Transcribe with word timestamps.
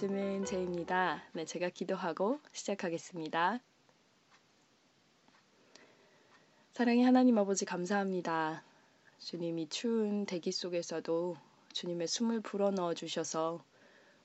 읽어주는 0.00 0.46
제입니다. 0.46 1.22
네, 1.32 1.44
제가 1.44 1.68
기도하고 1.68 2.40
시작하겠습니다. 2.52 3.60
사랑의 6.72 7.04
하나님 7.04 7.36
아버지 7.36 7.66
감사합니다. 7.66 8.62
주님이 9.18 9.68
추운 9.68 10.24
대기 10.24 10.52
속에서도 10.52 11.36
주님의 11.74 12.06
숨을 12.06 12.40
불어넣어 12.40 12.94
주셔서 12.94 13.62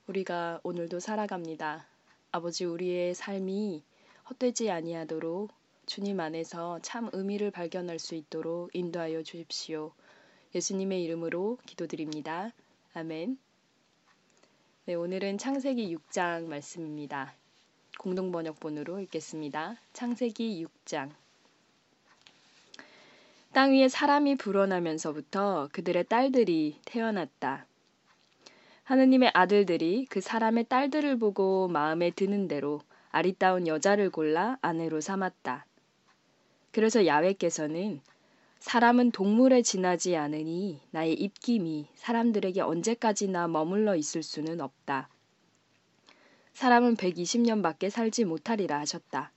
우리가 0.06 0.60
오늘도 0.62 0.98
살아갑니다. 0.98 1.86
아버지 2.32 2.64
우리의 2.64 3.14
삶이 3.14 3.82
헛되지 4.30 4.70
아니하도록 4.70 5.50
주님 5.84 6.20
안에서 6.20 6.78
참 6.80 7.10
의미를 7.12 7.50
발견할 7.50 7.98
수 7.98 8.14
있도록 8.14 8.74
인도하여 8.74 9.22
주십시오. 9.22 9.92
예수님의 10.54 11.02
이름으로 11.02 11.58
기도드립니다. 11.66 12.52
아멘. 12.94 13.45
네, 14.88 14.94
오늘은 14.94 15.38
창세기 15.38 15.96
6장 15.96 16.46
말씀입니다. 16.46 17.34
공동 17.98 18.30
번역본으로 18.30 19.00
읽겠습니다. 19.00 19.74
창세기 19.92 20.64
6장. 20.64 21.10
땅 23.52 23.72
위에 23.72 23.88
사람이 23.88 24.36
불어나면서부터 24.36 25.70
그들의 25.72 26.04
딸들이 26.04 26.78
태어났다. 26.84 27.66
하느님의 28.84 29.32
아들들이 29.34 30.06
그 30.08 30.20
사람의 30.20 30.66
딸들을 30.68 31.18
보고 31.18 31.66
마음에 31.66 32.12
드는 32.12 32.46
대로 32.46 32.80
아리따운 33.10 33.66
여자를 33.66 34.10
골라 34.10 34.56
아내로 34.62 35.00
삼았다. 35.00 35.66
그래서 36.70 37.06
야외께서는 37.06 38.00
사람은 38.66 39.12
동물에 39.12 39.62
지나지 39.62 40.16
않으니 40.16 40.80
나의 40.90 41.12
입김이 41.12 41.86
사람들에게 41.94 42.60
언제까지나 42.62 43.46
머물러 43.46 43.94
있을 43.94 44.24
수는 44.24 44.60
없다. 44.60 45.08
사람은 46.52 46.96
120년밖에 46.96 47.90
살지 47.90 48.24
못하리라 48.24 48.80
하셨다. 48.80 49.30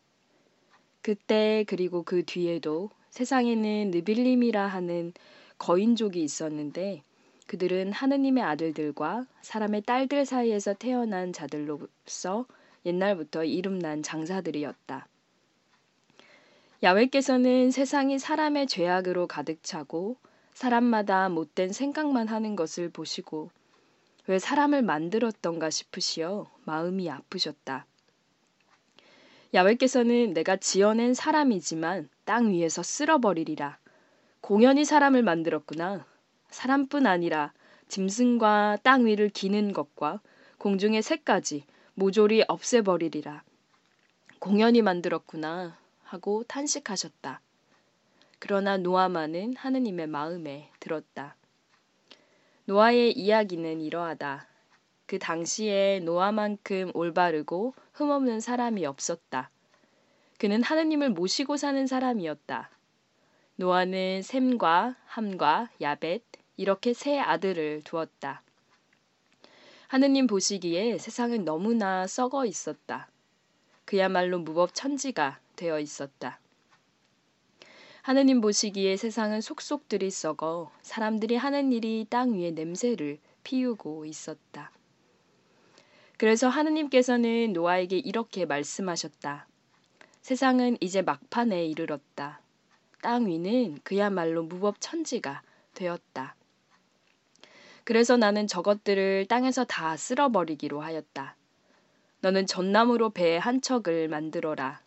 그때 1.04 1.64
그리고 1.68 2.02
그 2.02 2.26
뒤에도 2.26 2.90
세상에는 3.12 3.92
느빌림이라 3.92 4.66
하는 4.66 5.14
거인족이 5.60 6.24
있었는데 6.24 7.04
그들은 7.46 7.92
하느님의 7.92 8.44
아들들과 8.44 9.28
사람의 9.44 9.84
딸들 9.84 10.26
사이에서 10.26 10.74
태어난 10.74 11.34
자들로서 11.34 12.48
옛날부터 12.84 13.44
이름난 13.44 14.02
장사들이었다. 14.02 15.08
야외께서는 16.82 17.72
세상이 17.72 18.20
사람의 18.20 18.68
죄악으로 18.68 19.28
가득 19.28 19.62
차고 19.64 20.16
사람마다 20.54 21.28
못된 21.28 21.74
생각만 21.74 22.30
하는 22.30 22.56
것을 22.56 22.90
보시고 22.90 23.52
왜 24.28 24.40
사람을 24.40 24.82
만들었던가 24.84 25.70
싶으시어 25.70 26.50
마음이 26.64 27.10
아프셨다. 27.10 27.86
야외께서는 29.54 30.34
내가 30.34 30.56
지어낸 30.56 31.14
사람이지만 31.14 32.08
땅 32.24 32.52
위에서 32.52 32.82
쓸어버리리라. 32.82 33.78
공연히 34.40 34.86
사람을 34.86 35.22
만들었구나. 35.22 36.06
사람뿐 36.50 37.08
아니라 37.08 37.52
짐승과 37.90 38.78
땅 38.84 39.06
위를 39.06 39.28
기는 39.28 39.74
것과 39.74 40.22
공중의 40.60 41.02
새까지 41.02 41.66
모조리 41.96 42.46
없애버리리라. 42.48 43.44
공연히 44.40 44.82
만들었구나. 44.82 45.78
하고 46.10 46.44
탄식하셨다. 46.44 47.40
그러나 48.40 48.78
노아만은 48.78 49.56
하느님의 49.56 50.08
마음에 50.08 50.72
들었다. 50.80 51.36
노아의 52.66 53.12
이야기는 53.12 53.82
이러하다. 53.82 54.48
그 55.06 55.20
당시에 55.20 56.00
노아만큼 56.00 56.92
올바르고 56.96 57.76
흠없는 57.94 58.40
사람이 58.40 58.86
없었다. 58.88 59.52
그는 60.40 60.64
하느님을 60.64 61.12
모시고 61.12 61.58
사는 61.58 61.86
사람이었다. 61.86 62.72
노아는 63.58 64.24
샘과 64.24 64.96
함과 65.06 65.70
야벳 65.80 66.24
이렇게 66.58 66.94
세 66.94 67.20
아들을 67.20 67.84
두었다. 67.84 68.42
하느님 69.88 70.26
보시기에 70.26 70.98
세상은 70.98 71.46
너무나 71.46 72.08
썩어 72.08 72.46
있었다. 72.46 73.10
그야말로 73.90 74.38
무법 74.38 74.76
천지가 74.76 75.40
되어 75.56 75.80
있었다. 75.80 76.40
하느님 78.04 78.40
보시기에 78.40 78.96
세상은 78.98 79.42
속속들이 79.42 80.12
썩어 80.12 80.72
사람들이 80.84 81.36
하는 81.36 81.72
일이 81.72 82.06
땅 82.08 82.38
위에 82.38 82.52
냄새를 82.52 83.18
피우고 83.44 84.06
있었다. 84.06 84.70
그래서 86.18 86.50
하느님께서는 86.50 87.52
노아에게 87.54 87.98
이렇게 87.98 88.46
말씀하셨다. 88.46 89.48
세상은 90.22 90.78
이제 90.82 91.02
막판에 91.02 91.66
이르렀다. 91.66 92.42
땅 93.02 93.26
위는 93.26 93.80
그야말로 93.84 94.44
무법 94.44 94.76
천지가 94.80 95.42
되었다. 95.74 96.36
그래서 97.86 98.18
나는 98.18 98.46
저것들을 98.46 99.26
땅에서 99.26 99.66
다 99.66 99.98
쓸어버리기로 99.98 100.80
하였다. 100.80 101.39
너는 102.22 102.48
전나무로 102.48 103.12
배 103.12 103.38
한 103.38 103.62
척을 103.62 104.10
만들어라. 104.10 104.82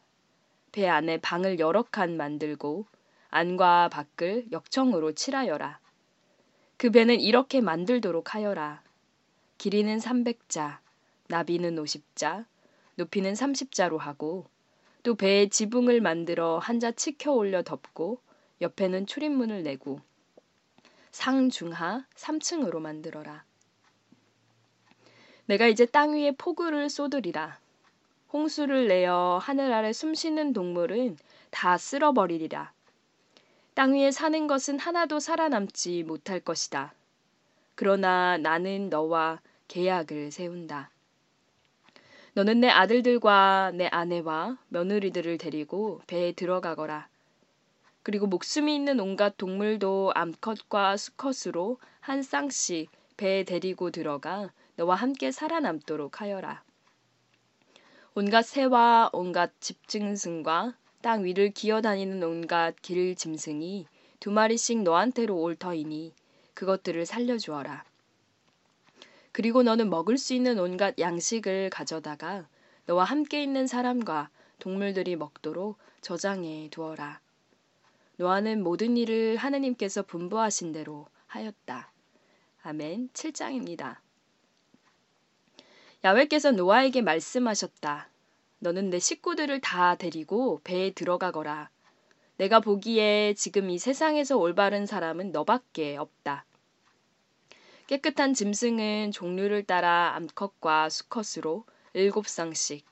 배 0.71 0.89
안에 0.89 1.19
방을 1.19 1.59
여러 1.59 1.83
칸 1.83 2.17
만들고 2.17 2.87
안과 3.31 3.89
밖을 3.89 4.47
역청으로 4.53 5.13
칠하여라. 5.13 5.79
그 6.77 6.91
배는 6.91 7.21
이렇게 7.21 7.61
만들도록 7.61 8.35
하여라. 8.35 8.83
길이는 9.57 9.99
300자, 9.99 10.79
나비는 11.29 11.77
50자, 11.77 12.45
높이는 12.97 13.33
30자로 13.33 13.97
하고 13.97 14.47
또 15.03 15.15
배에 15.15 15.49
지붕을 15.49 16.01
만들어 16.01 16.59
한자 16.59 16.91
치켜 16.93 17.33
올려 17.33 17.63
덮고 17.63 18.21
옆에는 18.61 19.07
출입문을 19.07 19.63
내고 19.63 20.01
상중하 21.13 22.05
3층으로 22.15 22.81
만들어라. 22.81 23.45
내가 25.47 25.67
이제 25.67 25.87
땅 25.87 26.15
위에 26.15 26.33
폭우를 26.33 26.89
쏟으리라. 26.89 27.59
홍수를 28.33 28.89
내어 28.89 29.39
하늘 29.43 29.73
아래 29.73 29.93
숨쉬는 29.93 30.53
동물은 30.53 31.17
다 31.51 31.77
쓸어버리리라. 31.77 32.73
땅 33.75 33.95
위에 33.95 34.11
사는 34.11 34.47
것은 34.47 34.79
하나도 34.79 35.19
살아남지 35.19 36.05
못할 36.05 36.41
것이다. 36.41 36.95
그러나 37.75 38.39
나는 38.39 38.89
너와 38.89 39.41
계약을 39.69 40.31
세운다. 40.31 40.91
너는 42.35 42.61
내 42.61 42.69
아들들과 42.69 43.73
내 43.75 43.89
아내와 43.89 44.57
며느리들을 44.69 45.37
데리고 45.39 46.01
배에 46.07 46.33
들어가거라. 46.33 47.09
그리고 48.03 48.27
목숨이 48.27 48.75
있는 48.75 49.01
온갖 49.01 49.37
동물도 49.37 50.13
암컷과 50.15 50.97
수컷으로 50.97 51.79
한 52.01 52.23
쌍씩 52.23 52.91
배에 53.17 53.45
데리고 53.45 53.91
들어가 53.91 54.51
너와 54.83 54.97
함께 54.97 55.31
살아남도록 55.31 56.21
하여라. 56.21 56.65
온갖 58.15 58.43
새와 58.43 59.11
온갖 59.13 59.53
집짐승과 59.61 60.75
땅 61.03 61.25
위를 61.25 61.51
기어다니는 61.51 62.21
온갖 62.25 62.75
길 62.83 63.15
짐승이 63.15 63.87
두 64.19 64.33
마리씩 64.33 64.83
너한테로 64.83 65.37
올 65.37 65.55
터이니 65.55 66.13
그것들을 66.55 67.07
살려주어라. 67.07 67.85
그리고 69.31 69.63
너는 69.63 69.89
먹을 69.89 70.19
수 70.19 70.35
있는 70.35 70.59
온갖 70.59 70.99
양식을 70.99 71.71
가져다가 71.71 72.49
너와 72.87 73.05
함께 73.05 73.41
있는 73.41 73.69
사람과 73.69 74.31
동물들이 74.59 75.15
먹도록 75.15 75.79
저장해 76.01 76.71
두어라. 76.73 77.21
노아는 78.17 78.65
모든 78.65 78.97
일을 78.97 79.37
하느님께서 79.37 80.03
분부하신 80.03 80.73
대로 80.73 81.07
하였다. 81.29 81.93
아멘. 82.63 83.11
7장입니다. 83.11 83.99
야외께서 86.05 86.51
노아에게 86.51 87.01
말씀하셨다. 87.01 88.09
너는 88.59 88.91
내 88.91 88.99
식구들을 88.99 89.61
다 89.61 89.95
데리고 89.95 90.61
배에 90.65 90.91
들어가거라. 90.91 91.71
내가 92.39 92.59
보기에 92.59 93.35
지금 93.35 93.71
이 93.71 93.79
세상에서 93.79 94.37
올바른 94.37 94.85
사람은 94.85 95.31
너밖에 95.31 95.97
없다. 95.97 96.45
깨끗한 97.87 98.35
짐승은 98.35 99.13
종류를 99.13 99.63
따라 99.63 100.15
암컷과 100.17 100.89
수컷으로 100.89 101.65
일곱 101.93 102.27
쌍씩, 102.27 102.85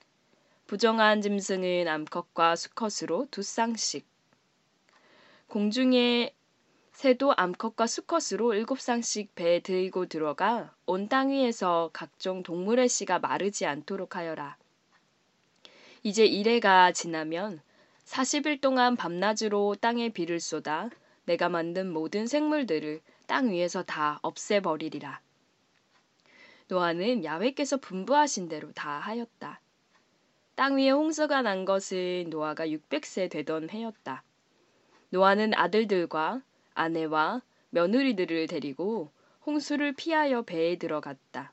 부정한 0.68 1.20
짐승은 1.20 1.88
암컷과 1.88 2.54
수컷으로 2.54 3.26
두 3.32 3.42
쌍씩, 3.42 4.06
공중에 5.48 6.32
새도 7.00 7.32
암컷과 7.34 7.86
수컷으로 7.86 8.52
일곱 8.52 8.78
쌍씩 8.78 9.34
배에 9.34 9.60
들고 9.60 10.04
들어가 10.04 10.74
온 10.84 11.08
땅 11.08 11.30
위에서 11.30 11.88
각종 11.94 12.42
동물의 12.42 12.90
씨가 12.90 13.20
마르지 13.20 13.64
않도록 13.64 14.16
하여라. 14.16 14.58
이제 16.02 16.26
이래가 16.26 16.92
지나면 16.92 17.62
40일 18.04 18.60
동안 18.60 18.96
밤낮으로 18.96 19.76
땅에 19.76 20.10
비를 20.10 20.40
쏟아 20.40 20.90
내가 21.24 21.48
만든 21.48 21.90
모든 21.90 22.26
생물들을 22.26 23.00
땅 23.26 23.50
위에서 23.50 23.82
다 23.82 24.18
없애버리리라. 24.20 25.22
노아는 26.68 27.24
야훼께서 27.24 27.78
분부하신 27.78 28.50
대로 28.50 28.72
다 28.72 28.98
하였다. 28.98 29.58
땅 30.54 30.76
위에 30.76 30.90
홍수가 30.90 31.40
난 31.40 31.64
것은 31.64 32.26
노아가 32.28 32.66
600세 32.66 33.30
되던 33.30 33.70
해였다. 33.70 34.22
노아는 35.08 35.54
아들들과 35.54 36.42
아내와 36.74 37.42
며느리들을 37.70 38.46
데리고 38.46 39.10
홍수를 39.46 39.92
피하여 39.92 40.42
배에 40.42 40.76
들어갔다. 40.76 41.52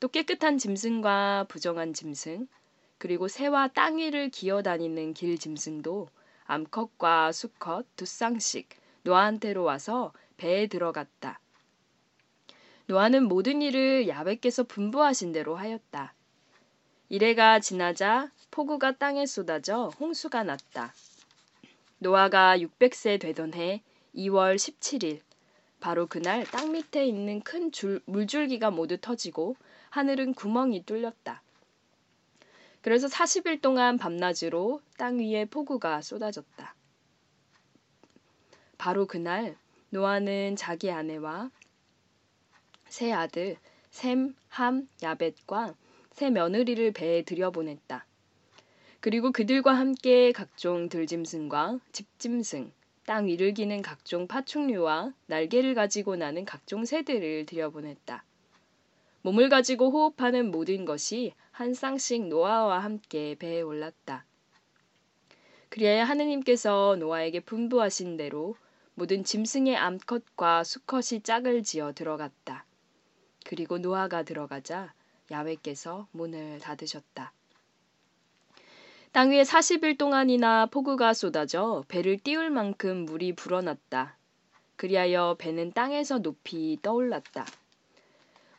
또 0.00 0.08
깨끗한 0.08 0.58
짐승과 0.58 1.46
부정한 1.48 1.92
짐승, 1.92 2.48
그리고 2.98 3.28
새와 3.28 3.68
땅 3.68 3.98
위를 3.98 4.28
기어다니는 4.28 5.14
길 5.14 5.38
짐승도 5.38 6.08
암컷과 6.44 7.32
수컷 7.32 7.86
두 7.96 8.04
쌍씩 8.04 8.68
노아한테로 9.02 9.62
와서 9.62 10.12
배에 10.36 10.66
들어갔다. 10.66 11.40
노아는 12.86 13.28
모든 13.28 13.62
일을 13.62 14.08
야훼께서 14.08 14.64
분부하신 14.64 15.32
대로 15.32 15.54
하였다. 15.56 16.12
이래가 17.08 17.60
지나자 17.60 18.30
폭우가 18.50 18.96
땅에 18.98 19.26
쏟아져 19.26 19.90
홍수가 20.00 20.42
났다. 20.44 20.92
노아가 21.98 22.58
600세 22.58 23.20
되던 23.20 23.54
해 23.54 23.82
2월 24.14 24.56
17일 24.56 25.20
바로 25.80 26.06
그날 26.06 26.44
땅 26.44 26.72
밑에 26.72 27.06
있는 27.06 27.40
큰 27.40 27.72
줄, 27.72 28.00
물줄기가 28.04 28.70
모두 28.70 28.98
터지고 28.98 29.56
하늘은 29.90 30.34
구멍이 30.34 30.84
뚫렸다. 30.84 31.42
그래서 32.82 33.06
40일 33.08 33.60
동안 33.60 33.98
밤낮으로 33.98 34.80
땅 34.96 35.18
위에 35.18 35.44
폭우가 35.44 36.02
쏟아졌다. 36.02 36.74
바로 38.78 39.06
그날 39.06 39.56
노아는 39.90 40.56
자기 40.56 40.90
아내와 40.90 41.50
세 42.88 43.12
아들 43.12 43.56
셈, 43.90 44.34
함, 44.48 44.88
야벳과 45.02 45.74
세 46.12 46.30
며느리를 46.30 46.92
배에 46.92 47.22
들여보냈다. 47.22 48.06
그리고 49.00 49.32
그들과 49.32 49.72
함께 49.74 50.32
각종 50.32 50.88
들짐승과 50.88 51.80
집짐승, 51.92 52.72
땅 53.10 53.26
위를 53.26 53.54
기는 53.54 53.82
각종 53.82 54.28
파충류와 54.28 55.12
날개를 55.26 55.74
가지고 55.74 56.14
나는 56.14 56.44
각종 56.44 56.84
새들을 56.84 57.44
들여보냈다. 57.44 58.22
몸을 59.22 59.48
가지고 59.48 59.90
호흡하는 59.90 60.52
모든 60.52 60.84
것이 60.84 61.34
한 61.50 61.74
쌍씩 61.74 62.28
노아와 62.28 62.78
함께 62.78 63.34
배에 63.36 63.62
올랐다. 63.62 64.24
그리하여 65.70 66.04
하느님께서 66.04 66.94
노아에게 67.00 67.40
분부하신 67.40 68.16
대로 68.16 68.54
모든 68.94 69.24
짐승의 69.24 69.76
암컷과 69.76 70.62
수컷이 70.62 71.22
짝을 71.24 71.64
지어 71.64 71.92
들어갔다. 71.92 72.64
그리고 73.44 73.78
노아가 73.78 74.22
들어가자 74.22 74.94
야훼께서 75.32 76.06
문을 76.12 76.60
닫으셨다. 76.60 77.32
땅 79.12 79.30
위에 79.30 79.42
40일 79.42 79.98
동안이나 79.98 80.66
폭우가 80.66 81.14
쏟아져 81.14 81.82
배를 81.88 82.16
띄울 82.16 82.48
만큼 82.48 83.06
물이 83.06 83.34
불어났다. 83.34 84.16
그리하여 84.76 85.34
배는 85.36 85.72
땅에서 85.72 86.18
높이 86.18 86.78
떠올랐다. 86.80 87.44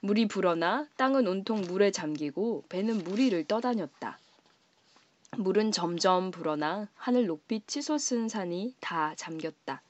물이 0.01 0.27
불어나 0.27 0.87
땅은 0.97 1.25
온통 1.25 1.61
물에 1.61 1.91
잠기고 1.91 2.65
배는 2.67 2.97
물 3.05 3.19
위를 3.19 3.45
떠다녔다. 3.45 4.19
물은 5.37 5.71
점점 5.71 6.31
불어나 6.31 6.89
하늘 6.95 7.27
높이 7.27 7.61
치솟은 7.65 8.27
산이 8.27 8.75
다 8.81 9.13
잠겼다. 9.15 9.81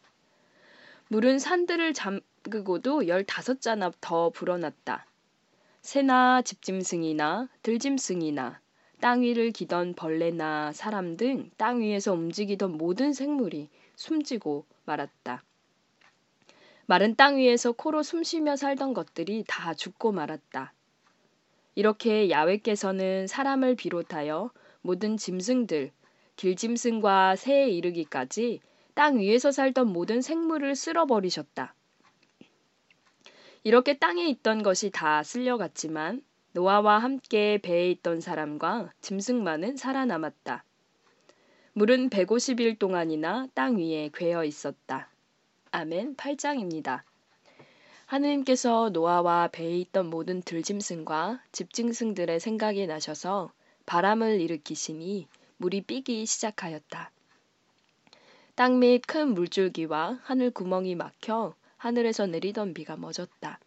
물은 1.08 1.40
산들을 1.40 1.96
잠그고도 1.96 3.08
열다섯 3.08 3.62
자나 3.62 3.92
더 4.00 4.30
불어났다. 4.30 5.08
새나 5.82 6.44
집짐승이나 6.44 7.50
들짐승이나 7.64 8.61
땅 9.02 9.24
위를 9.24 9.50
기던 9.50 9.96
벌레나 9.96 10.72
사람 10.74 11.18
등 11.18 11.50
땅 11.58 11.82
위에서 11.82 12.14
움직이던 12.14 12.78
모든 12.78 13.14
생물이 13.14 13.68
숨지고 13.96 14.66
말았다. 14.86 15.44
마른 16.86 17.16
땅 17.16 17.38
위에서 17.38 17.72
코로 17.72 18.04
숨쉬며 18.04 18.56
살던 18.58 18.94
것들이 18.94 19.44
다 19.48 19.74
죽고 19.74 20.12
말았다. 20.12 20.74
이렇게 21.74 22.30
야훼께서는 22.30 23.26
사람을 23.26 23.76
비롯하여 23.76 24.52
모든 24.82 25.18
짐승들, 25.18 25.92
길짐승과 26.36 27.38
새에 27.38 27.70
이르기까지 27.70 28.60
땅 28.94 29.18
위에서 29.18 29.52
살던 29.52 29.88
모든 29.88 30.22
생물을 30.22 30.76
쓸어버리셨다. 30.76 31.74
이렇게 33.64 33.98
땅에 33.98 34.28
있던 34.28 34.62
것이 34.62 34.92
다 34.92 35.24
쓸려갔지만 35.24 36.22
노아와 36.54 37.00
함께 37.00 37.60
배에 37.60 37.90
있던 37.92 38.20
사람과 38.20 38.92
짐승만은 39.00 39.78
살아남았다. 39.78 40.66
물은 41.74 42.10
150일 42.10 42.78
동안이나 42.78 43.48
땅 43.54 43.78
위에 43.78 44.10
괴어 44.14 44.44
있었다. 44.44 45.10
아멘 45.72 46.18
8장입니다. 46.18 47.04
하느님께서 48.06 48.90
노아와 48.90 49.48
배에 49.54 49.78
있던 49.78 50.10
모든 50.10 50.42
들짐승과 50.42 51.42
집짐승들의 51.54 52.42
생각이 52.42 52.86
나셔서 52.86 53.54
바람을 53.86 54.42
일으키시니 54.42 55.30
물이 55.56 55.84
삐기 55.84 56.26
시작하였다. 56.26 57.12
땅밑큰 58.56 59.34
물줄기와 59.34 60.20
하늘 60.24 60.52
구멍이 60.52 60.96
막혀 60.96 61.56
하늘에서 61.78 62.28
내리던 62.28 62.74
비가 62.74 62.98
멎었다. 62.98 63.60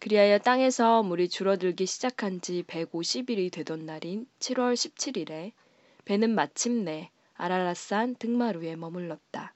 그리하여 0.00 0.38
땅에서 0.38 1.02
물이 1.02 1.28
줄어들기 1.28 1.84
시작한 1.84 2.40
지 2.40 2.64
150일이 2.66 3.52
되던 3.52 3.84
날인 3.84 4.26
7월 4.38 4.72
17일에 4.72 5.52
배는 6.06 6.34
마침내 6.34 7.10
아라라산 7.34 8.14
등마루에 8.14 8.76
머물렀다. 8.76 9.52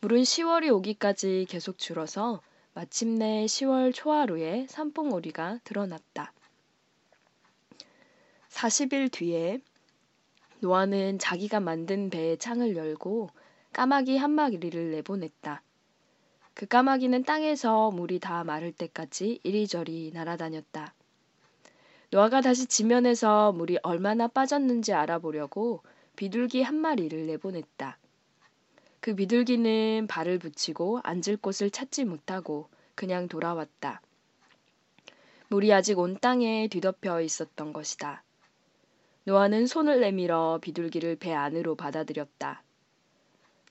물은 0.00 0.20
10월이 0.20 0.70
오기까지 0.70 1.46
계속 1.48 1.78
줄어서 1.78 2.42
마침내 2.74 3.46
10월 3.46 3.94
초하루에 3.94 4.66
산봉오리가 4.68 5.60
드러났다. 5.64 6.34
40일 8.50 9.10
뒤에 9.10 9.60
노아는 10.60 11.18
자기가 11.18 11.58
만든 11.60 12.10
배의 12.10 12.36
창을 12.36 12.76
열고 12.76 13.30
까마귀 13.72 14.18
한 14.18 14.32
마리를 14.32 14.90
내보냈다. 14.90 15.62
그 16.54 16.66
까마귀는 16.66 17.24
땅에서 17.24 17.90
물이 17.90 18.20
다 18.20 18.44
마를 18.44 18.70
때까지 18.72 19.40
이리저리 19.42 20.12
날아다녔다. 20.14 20.94
노아가 22.10 22.40
다시 22.40 22.66
지면에서 22.66 23.50
물이 23.52 23.78
얼마나 23.82 24.28
빠졌는지 24.28 24.92
알아보려고 24.92 25.82
비둘기 26.14 26.62
한 26.62 26.76
마리를 26.76 27.26
내보냈다. 27.26 27.98
그 29.00 29.16
비둘기는 29.16 30.06
발을 30.06 30.38
붙이고 30.38 31.00
앉을 31.02 31.38
곳을 31.40 31.70
찾지 31.70 32.04
못하고 32.04 32.68
그냥 32.94 33.26
돌아왔다. 33.26 34.00
물이 35.48 35.72
아직 35.72 35.98
온 35.98 36.16
땅에 36.20 36.68
뒤덮여 36.68 37.20
있었던 37.20 37.72
것이다. 37.72 38.22
노아는 39.24 39.66
손을 39.66 40.00
내밀어 40.00 40.60
비둘기를 40.62 41.16
배 41.16 41.32
안으로 41.32 41.74
받아들였다. 41.74 42.62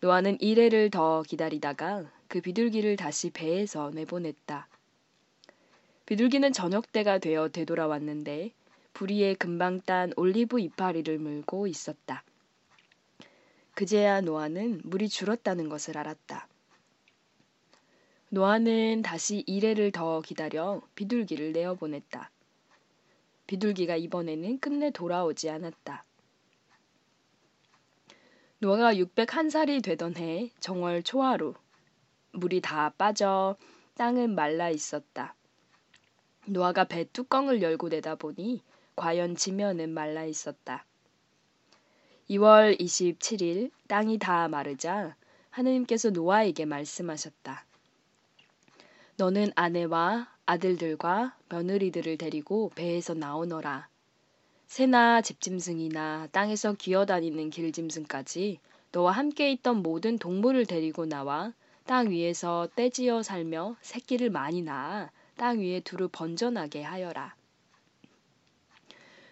노아는 0.02 0.42
이래를 0.42 0.90
더 0.90 1.24
기다리다가 1.24 2.04
그 2.34 2.42
비둘기를 2.42 2.96
다시 2.96 3.30
배에서 3.30 3.92
내보냈다. 3.92 4.68
비둘기는 6.08 6.52
저녁 6.52 6.92
때가 6.92 7.20
되어 7.20 7.48
되돌아왔는데 7.50 8.50
부리에 8.94 9.36
금방 9.36 9.82
딴 9.82 10.12
올리브 10.16 10.60
이파리를 10.60 11.20
물고 11.20 11.68
있었다. 11.68 12.24
그제야 13.75 14.20
노아는 14.22 14.82
물이 14.84 15.10
줄었다는 15.10 15.70
것을 15.70 15.96
알았다. 15.96 16.48
노아는 18.30 19.04
다시 19.04 19.44
이래를 19.46 19.92
더 19.92 20.22
기다려 20.22 20.82
비둘기를 20.96 21.52
내어보냈다. 21.52 22.32
비둘기가 23.46 23.96
이번에는 23.96 24.58
끝내 24.58 24.90
돌아오지 24.90 25.52
않았다. 25.52 26.04
노아가 28.58 28.96
601살이 28.96 29.84
되던 29.84 30.18
해 30.18 30.50
정월 30.60 31.04
초하루 31.04 31.54
물이 32.34 32.62
다 32.62 32.90
빠져 32.98 33.56
땅은 33.96 34.36
말라 34.36 34.70
있었다. 34.70 35.36
노아가 36.46 36.84
배 36.84 37.06
뚜껑을 37.06 37.62
열고 37.62 37.90
내다보니 37.90 38.62
과연 38.96 39.36
지면은 39.36 39.92
말라 39.92 40.25
있었다. 40.25 40.86
2월 42.30 42.80
27일 42.80 43.72
땅이 43.88 44.18
다 44.18 44.48
마르자 44.48 45.16
하느님께서 45.52 46.10
노아에게 46.10 46.66
말씀하셨다. 46.66 47.66
너는 49.18 49.52
아내와 49.56 50.28
아들들과 50.46 51.38
며느리들을 51.50 52.18
데리고 52.18 52.72
배에서 52.74 53.13
나오너라. 53.13 53.88
새나 54.66 55.22
집짐승이나 55.22 56.30
땅에서 56.32 56.74
기어다니는 56.74 57.52
길짐승까지 57.52 58.60
너와 58.92 59.12
함께 59.12 59.52
있던 59.52 59.84
모든 59.84 60.18
동물을 60.18 60.66
데리고 60.66 61.06
나와 61.06 61.54
땅 61.86 62.10
위에서 62.12 62.70
떼지어 62.75 63.24
살며 63.24 63.75
새끼를 63.82 64.30
많이 64.30 64.62
낳아 64.62 65.12
땅 65.36 65.60
위에 65.60 65.82
두루 65.82 66.08
번전하게 66.12 66.82
하여라. 66.84 67.36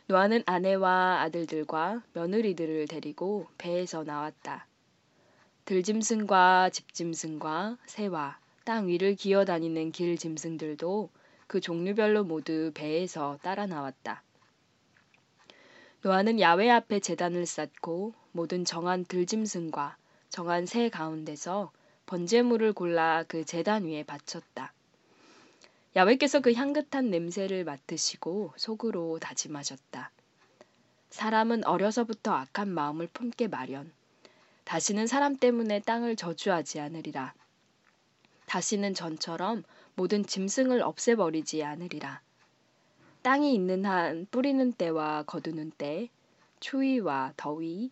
노아는 0.07 0.43
아내와 0.45 1.21
아들들과 1.21 2.03
며느리들을 2.13 2.87
데리고 2.87 3.47
배에서 3.57 4.03
나왔다. 4.03 4.67
들짐승과 5.63 6.71
집짐승과 6.71 7.77
새와 7.85 8.37
땅 8.65 8.87
위를 8.87 9.15
기어다니는 9.15 9.93
길짐승들도 9.93 11.09
그 11.47 11.61
종류별로 11.61 12.25
모두 12.25 12.71
배에서 12.73 13.39
따라 13.41 13.65
나왔다. 13.65 14.23
노아는 16.01 16.41
야외 16.41 16.69
앞에 16.69 16.99
재단을 16.99 17.45
쌓고 17.45 18.13
모든 18.33 18.65
정한 18.65 19.05
들짐승과 19.05 19.95
정한 20.29 20.65
새 20.65 20.89
가운데서 20.89 21.71
번제물을 22.11 22.73
골라 22.73 23.23
그 23.25 23.45
재단 23.45 23.85
위에 23.85 24.03
바쳤다. 24.03 24.73
야외께서 25.95 26.41
그 26.41 26.51
향긋한 26.51 27.09
냄새를 27.09 27.63
맡으시고 27.63 28.51
속으로 28.57 29.17
다짐하셨다. 29.19 30.11
사람은 31.09 31.63
어려서부터 31.63 32.33
악한 32.33 32.67
마음을 32.67 33.07
품게 33.13 33.47
마련. 33.47 33.93
다시는 34.65 35.07
사람 35.07 35.37
때문에 35.37 35.79
땅을 35.79 36.17
저주하지 36.17 36.81
않으리라. 36.81 37.33
다시는 38.45 38.93
전처럼 38.93 39.63
모든 39.95 40.25
짐승을 40.25 40.81
없애버리지 40.81 41.63
않으리라. 41.63 42.19
땅이 43.21 43.53
있는 43.53 43.85
한 43.85 44.27
뿌리는 44.29 44.73
때와 44.73 45.23
거두는 45.23 45.71
때, 45.77 46.09
추위와 46.59 47.35
더위, 47.37 47.89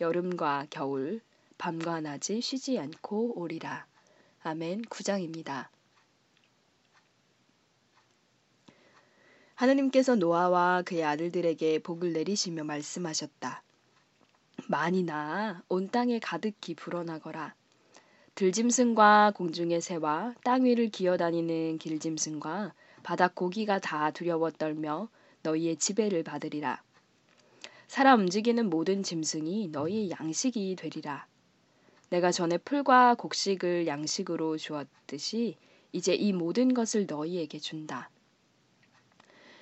여름과 0.00 0.68
겨울, 0.70 1.20
밤과 1.58 2.00
낮이 2.00 2.40
쉬지 2.40 2.78
않고 2.78 3.38
오리라. 3.38 3.86
아멘 4.42 4.82
9장입니다. 4.82 5.68
하느님께서 9.54 10.16
노아와 10.16 10.82
그의 10.82 11.02
아들들에게 11.04 11.78
복을 11.78 12.12
내리시며 12.12 12.64
말씀하셨다. 12.64 13.62
많이 14.68 15.02
나아 15.02 15.62
온 15.68 15.88
땅에 15.88 16.18
가득히 16.18 16.74
불어나거라. 16.74 17.54
들짐승과 18.34 19.32
공중의 19.34 19.80
새와 19.80 20.34
땅 20.44 20.64
위를 20.64 20.90
기어다니는 20.90 21.78
길짐승과 21.78 22.74
바닥 23.02 23.34
고기가 23.34 23.78
다 23.78 24.10
두려워 24.10 24.50
떨며 24.50 25.08
너희의 25.42 25.76
지배를 25.76 26.22
받으리라. 26.22 26.82
살아 27.88 28.14
움직이는 28.14 28.68
모든 28.68 29.02
짐승이 29.02 29.68
너희의 29.68 30.10
양식이 30.10 30.76
되리라. 30.76 31.26
내가 32.08 32.30
전에 32.30 32.58
풀과 32.58 33.14
곡식을 33.16 33.86
양식으로 33.86 34.56
주었듯이 34.56 35.56
이제 35.92 36.14
이 36.14 36.32
모든 36.32 36.74
것을 36.74 37.06
너희에게 37.06 37.58
준다. 37.58 38.10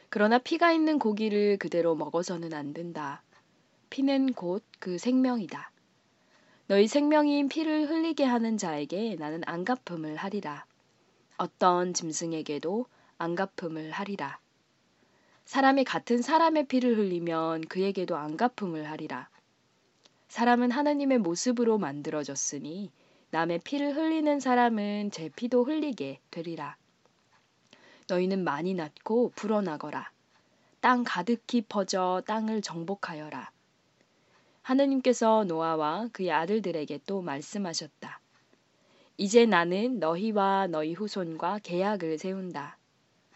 그러나 0.09 0.39
피가 0.39 0.73
있는 0.73 0.99
고기를 0.99 1.59
그대로 1.59 1.95
먹어서는 1.95 2.53
안 2.55 2.73
된다. 2.73 3.23
피는 3.91 4.35
곧 4.35 4.63
그 4.85 4.99
생명이다. 4.99 5.71
너희 6.67 6.87
생명인 6.87 7.49
피를 7.49 7.89
흘리게 7.89 8.25
하는 8.25 8.59
자에게 8.59 9.17
나는 9.19 9.41
안갚음을 9.47 10.17
하리라. 10.17 10.67
어떤 11.39 11.95
짐승에게도 11.95 12.85
안갚음을 13.17 13.91
하리라. 13.91 14.39
사람이 15.47 15.85
같은 15.85 16.21
사람의 16.21 16.67
피를 16.67 16.99
흘리면 16.99 17.63
그에게도 17.63 18.17
안갚음을 18.17 18.91
하리라. 18.91 19.31
사람은 20.35 20.73
하나님의 20.73 21.19
모습으로 21.19 21.79
만들어졌으니 21.79 22.91
남의 23.31 23.61
피를 23.61 23.95
흘리는 23.95 24.41
사람은 24.41 25.13
제 25.13 25.29
피도 25.29 25.63
흘리게 25.63 26.19
되리라. 26.33 26.77
너희는 28.09 28.43
많이 28.43 28.75
낳고 28.75 29.31
불어나거라. 29.37 30.11
땅 30.81 31.05
가득히 31.07 31.63
퍼져 31.63 32.21
땅을 32.27 32.63
정복하여라. 32.63 33.53
하느님께서 34.63 35.45
노아와 35.45 36.09
그의 36.13 36.33
아들들에게 36.33 36.99
또 37.07 37.23
말씀하셨다. 37.23 38.19
이제 39.17 39.47
나는 39.47 40.01
너희와 40.01 40.67
너희 40.67 40.95
후손과 40.95 41.61
계약을 41.63 42.19
세운다. 42.19 42.77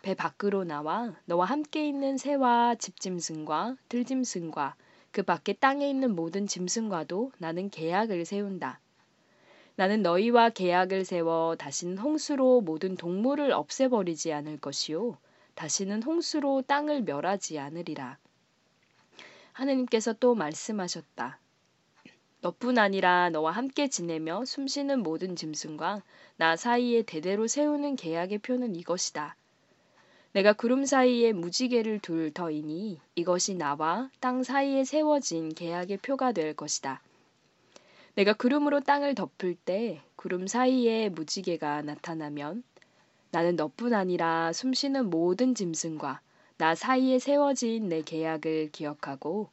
배 0.02 0.14
밖으로 0.17 0.64
나와 0.64 1.14
너와 1.26 1.45
함께 1.45 1.87
있는 1.87 2.19
새와 2.19 2.75
집짐승과 2.75 3.76
들짐승과 3.88 4.75
그 5.11 5.23
밖에 5.23 5.53
땅에 5.53 5.88
있는 5.88 6.15
모든 6.15 6.47
짐승과도 6.47 7.33
나는 7.38 7.71
계약을 7.71 8.25
세운다. 8.25 8.81
나는 9.77 10.03
너희와 10.03 10.50
계약을 10.50 11.05
세워 11.05 11.55
다시는 11.57 11.99
홍수로 11.99 12.61
모든 12.62 12.97
동물을 12.97 13.53
없애버리지 13.53 14.33
않을 14.33 14.59
것이요. 14.59 15.17
다시는 15.55 16.03
홍수로 16.03 16.62
땅을 16.62 17.03
멸하지 17.03 17.59
않으리라. 17.59 18.19
하느님께서 19.53 20.12
또 20.15 20.35
말씀하셨다. 20.35 21.38
너뿐 22.41 22.79
아니라 22.79 23.31
너와 23.31 23.50
함께 23.50 23.88
지내며 23.88 24.45
숨쉬는 24.45 25.03
모든 25.03 25.35
짐승과 25.35 26.03
나 26.37 26.57
사이에 26.57 27.03
대대로 27.03 27.49
세우는 27.49 27.97
계약의 27.97 28.38
표는 28.38 28.77
이것이다. 28.77 29.37
내가 30.32 30.52
구름 30.52 30.85
사이에 30.85 31.32
무지개를 31.32 32.00
둘 32.00 32.30
터이니 32.30 33.00
이것이 33.14 33.54
나와 33.54 34.11
땅 34.20 34.42
사이에 34.42 34.85
세워진 34.85 35.54
계약의 35.54 35.99
표가 35.99 36.32
될 36.32 36.54
것이다. 36.54 37.00
내가 38.14 38.35
구름으로 38.35 38.80
땅을 38.80 39.14
덮을 39.14 39.54
때 39.54 40.02
구름 40.16 40.47
사이에 40.47 41.08
무지개가 41.08 41.82
나타나면 41.82 42.62
나는 43.30 43.56
너뿐 43.56 43.94
아니라 43.94 44.52
숨쉬는 44.52 45.08
모든 45.08 45.54
짐승과 45.54 46.20
나 46.58 46.75
사이에 46.75 47.18
세워진 47.18 47.88
내 47.88 48.02
계약을 48.02 48.70
기억하고 48.73 49.49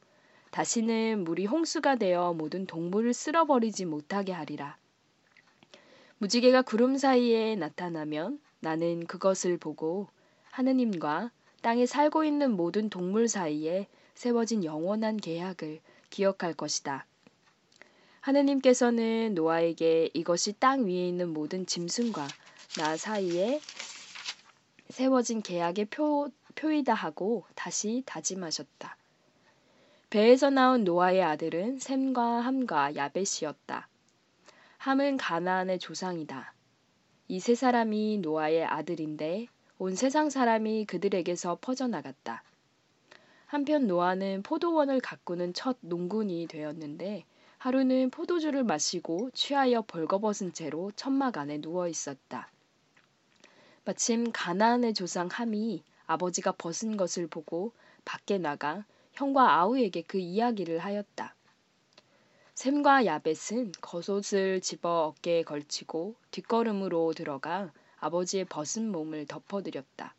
다시는 0.50 1.24
물이 1.24 1.46
홍수가 1.46 1.96
되어 1.96 2.34
모든 2.34 2.66
동물을 2.66 3.14
쓸어버리지 3.14 3.84
못하게 3.84 4.32
하리라. 4.32 4.76
무지개가 6.18 6.62
구름 6.62 6.96
사이에 6.96 7.56
나타나면 7.56 8.40
나는 8.60 9.06
그것을 9.06 9.58
보고 9.58 10.08
하느님과 10.56 11.30
땅에 11.60 11.84
살고 11.84 12.24
있는 12.24 12.52
모든 12.52 12.88
동물 12.88 13.28
사이에 13.28 13.88
세워진 14.14 14.64
영원한 14.64 15.18
계약을 15.18 15.80
기억할 16.08 16.54
것이다. 16.54 17.04
하느님께서는 18.20 19.34
노아에게 19.34 20.08
이것이 20.14 20.54
땅 20.54 20.86
위에 20.86 21.08
있는 21.08 21.28
모든 21.28 21.66
짐승과 21.66 22.26
나 22.78 22.96
사이에 22.96 23.60
세워진 24.88 25.42
계약의 25.42 25.84
표, 25.90 26.30
표이다 26.54 26.94
하고 26.94 27.44
다시 27.54 28.02
다짐하셨다. 28.06 28.96
배에서 30.08 30.48
나온 30.48 30.84
노아의 30.84 31.22
아들은 31.22 31.80
샘과 31.80 32.40
함과 32.40 32.94
야벳이었다. 32.96 33.88
함은 34.78 35.18
가나안의 35.18 35.80
조상이다. 35.80 36.54
이 37.28 37.40
세 37.40 37.54
사람이 37.54 38.20
노아의 38.22 38.64
아들인데 38.64 39.48
온 39.78 39.94
세상 39.94 40.30
사람이 40.30 40.86
그들에게서 40.86 41.58
퍼져나갔다. 41.60 42.42
한편 43.44 43.86
노아는 43.86 44.42
포도원을 44.42 45.00
가꾸는 45.00 45.52
첫 45.52 45.76
농군이 45.82 46.46
되었는데 46.48 47.26
하루는 47.58 48.08
포도주를 48.08 48.64
마시고 48.64 49.30
취하여 49.34 49.82
벌거벗은 49.82 50.54
채로 50.54 50.92
천막 50.96 51.36
안에 51.36 51.60
누워 51.60 51.88
있었다. 51.88 52.50
마침 53.84 54.32
가나안의 54.32 54.94
조상 54.94 55.28
함이 55.30 55.82
아버지가 56.06 56.52
벗은 56.52 56.96
것을 56.96 57.26
보고 57.26 57.72
밖에 58.06 58.38
나가 58.38 58.86
형과 59.12 59.58
아우에게 59.58 60.04
그 60.06 60.16
이야기를 60.16 60.78
하였다. 60.78 61.34
샘과 62.54 63.04
야벳은 63.04 63.72
겉옷을 63.82 64.62
집어 64.62 65.08
어깨에 65.08 65.42
걸치고 65.42 66.14
뒷걸음으로 66.30 67.12
들어가 67.12 67.70
아버지의 67.98 68.44
벗은 68.46 68.90
몸을 68.90 69.26
덮어드렸다. 69.26 70.14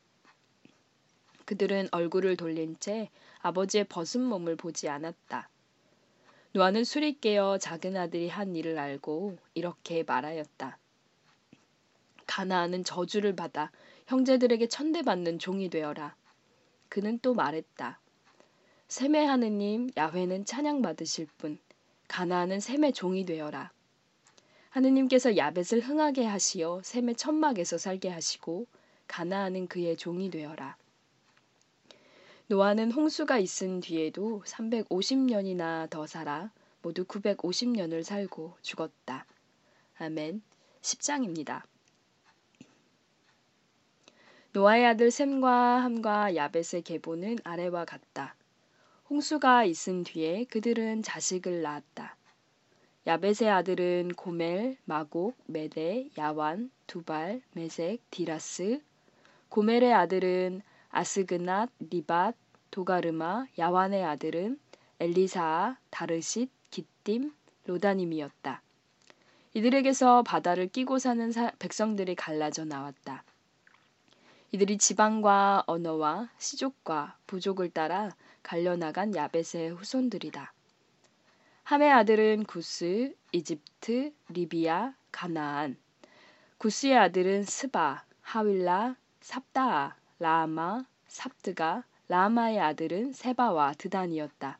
그들은 1.46 1.88
얼굴을 1.92 2.36
돌린 2.36 2.78
채 2.80 3.10
아버지의 3.40 3.86
벗은 3.86 4.22
몸을 4.22 4.56
보지 4.56 4.90
않았다. 4.90 5.50
노아는 6.54 6.84
술이 6.84 7.20
깨어 7.20 7.58
작은 7.58 7.96
아들이 7.96 8.30
한 8.30 8.56
일을 8.56 8.78
알고 8.78 9.38
이렇게 9.54 10.04
말하였다. 10.04 10.78
가나안은 12.26 12.84
저주를 12.84 13.36
받아 13.36 13.72
형제들에게 14.08 14.68
천대받는 14.68 15.40
종이 15.40 15.70
되어라. 15.70 16.16
그는 16.90 17.20
또 17.22 17.34
말했다. 17.34 18.00
셈의 18.88 19.28
하느님 19.28 19.90
야훼는 19.98 20.46
찬양 20.46 20.82
받으실 20.82 21.28
분 21.38 21.60
가나안은 22.08 22.60
셈의 22.60 22.94
종이 22.94 23.26
되어라. 23.26 23.72
하느님께서 24.70 25.38
야벳을 25.38 25.82
흥하게 25.82 26.26
하시어 26.26 26.82
셈의 26.84 27.16
천막에서 27.16 27.78
살게 27.78 28.10
하시고 28.10 28.68
가나안은 29.08 29.68
그의 29.68 29.98
종이 29.98 30.30
되어라. 30.30 30.78
노아는 32.48 32.92
홍수가 32.92 33.40
있은 33.40 33.82
뒤에도 33.82 34.42
350년이나 34.46 35.90
더 35.90 36.08
살아 36.08 36.52
모두 36.82 37.06
950년을 37.06 38.04
살고 38.04 38.58
죽었다. 38.62 39.26
아멘. 39.98 40.42
10장입니다. 40.82 41.64
노아의 44.54 44.86
아들 44.86 45.12
셈과 45.12 45.84
함과 45.84 46.36
야벳의 46.36 46.82
계보는 46.84 47.38
아래와 47.44 47.86
같다. 47.86 48.36
홍수가 49.10 49.66
있은 49.66 50.04
뒤에 50.04 50.46
그들은 50.46 51.04
자식을 51.04 51.62
낳았다. 51.62 52.17
야벳의 53.08 53.50
아들은 53.50 54.16
고멜, 54.18 54.76
마곡, 54.84 55.38
메데, 55.46 56.10
야완, 56.18 56.70
두발, 56.88 57.42
메색, 57.54 58.02
디라스. 58.12 58.82
고멜의 59.48 59.94
아들은 59.94 60.62
아스그낫, 60.90 61.70
리밧, 61.80 62.36
도가르마, 62.70 63.46
야완의 63.58 64.04
아들은 64.04 64.60
엘리사, 65.00 65.78
다르싯, 65.90 66.50
기띔, 66.70 67.32
로다님이었다. 67.66 68.62
이들에게서 69.54 70.24
바다를 70.24 70.68
끼고 70.68 71.00
사는 71.00 71.32
사, 71.32 71.52
백성들이 71.60 72.14
갈라져 72.16 72.66
나왔다. 72.66 73.24
이들이 74.52 74.78
지방과 74.78 75.64
언어와 75.66 76.30
시족과 76.40 77.16
부족을 77.26 77.70
따라 77.70 78.14
갈려나간 78.44 79.16
야벳의 79.16 79.70
후손들이다. 79.78 80.52
함의 81.68 81.92
아들은 81.92 82.46
구스, 82.46 83.14
이집트, 83.34 84.14
리비아, 84.30 84.94
가나안. 85.12 85.76
구스의 86.60 86.98
아들은 86.98 87.44
스바, 87.44 88.06
하윌라, 88.22 88.96
삽다아, 89.20 89.98
라아마, 90.18 90.86
삽드가, 91.10 91.84
라마의 92.08 92.62
아들은 92.62 93.12
세바와 93.12 93.74
드단이었다. 93.74 94.60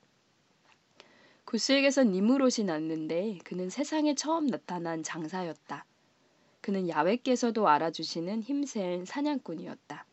구스에게서 1.46 2.04
니무롯이 2.04 2.66
났는데 2.66 3.40
그는 3.46 3.70
세상에 3.70 4.14
처음 4.14 4.48
나타난 4.48 5.02
장사였다. 5.02 5.86
그는 6.60 6.90
야외께서도 6.90 7.70
알아주시는 7.70 8.44
힘센 8.44 9.06
사냥꾼이었다. 9.06 10.07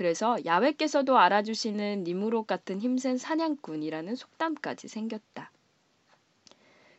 그래서 0.00 0.38
야외께서도 0.46 1.18
알아주시는 1.18 2.04
니무롯 2.04 2.46
같은 2.46 2.80
힘센 2.80 3.18
사냥꾼이라는 3.18 4.16
속담까지 4.16 4.88
생겼다. 4.88 5.50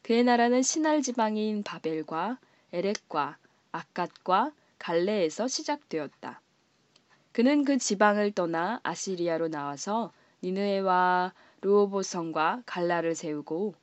그의 0.04 0.24
나라는 0.24 0.62
신할 0.62 1.02
지방인 1.02 1.64
바벨과 1.64 2.38
에렉과 2.72 3.38
아갓과 3.72 4.52
갈레에서 4.78 5.48
시작되었다. 5.48 6.42
그는 7.32 7.66
그 7.66 7.80
지방을 7.80 8.34
떠나 8.34 8.80
아시리아로 8.84 9.48
나와서 9.48 10.14
니느에와 10.44 11.34
루오보성과 11.62 12.62
갈라를 12.68 13.16
세우고 13.16 13.74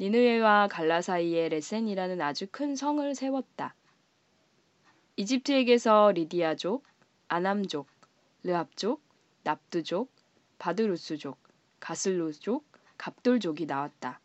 니느웨와 0.00 0.68
갈라 0.68 1.00
사이에 1.00 1.48
레센이라는 1.48 2.20
아주 2.20 2.46
큰 2.50 2.76
성을 2.76 3.14
세웠다. 3.14 3.74
이집트에게서 5.16 6.12
리디아족, 6.14 6.84
아남족, 7.28 7.95
르합족, 8.42 9.02
납두족, 9.42 10.10
바드루스족, 10.58 11.38
가슬루족, 11.80 12.64
갑돌족이 12.98 13.66
나왔다. 13.66 14.20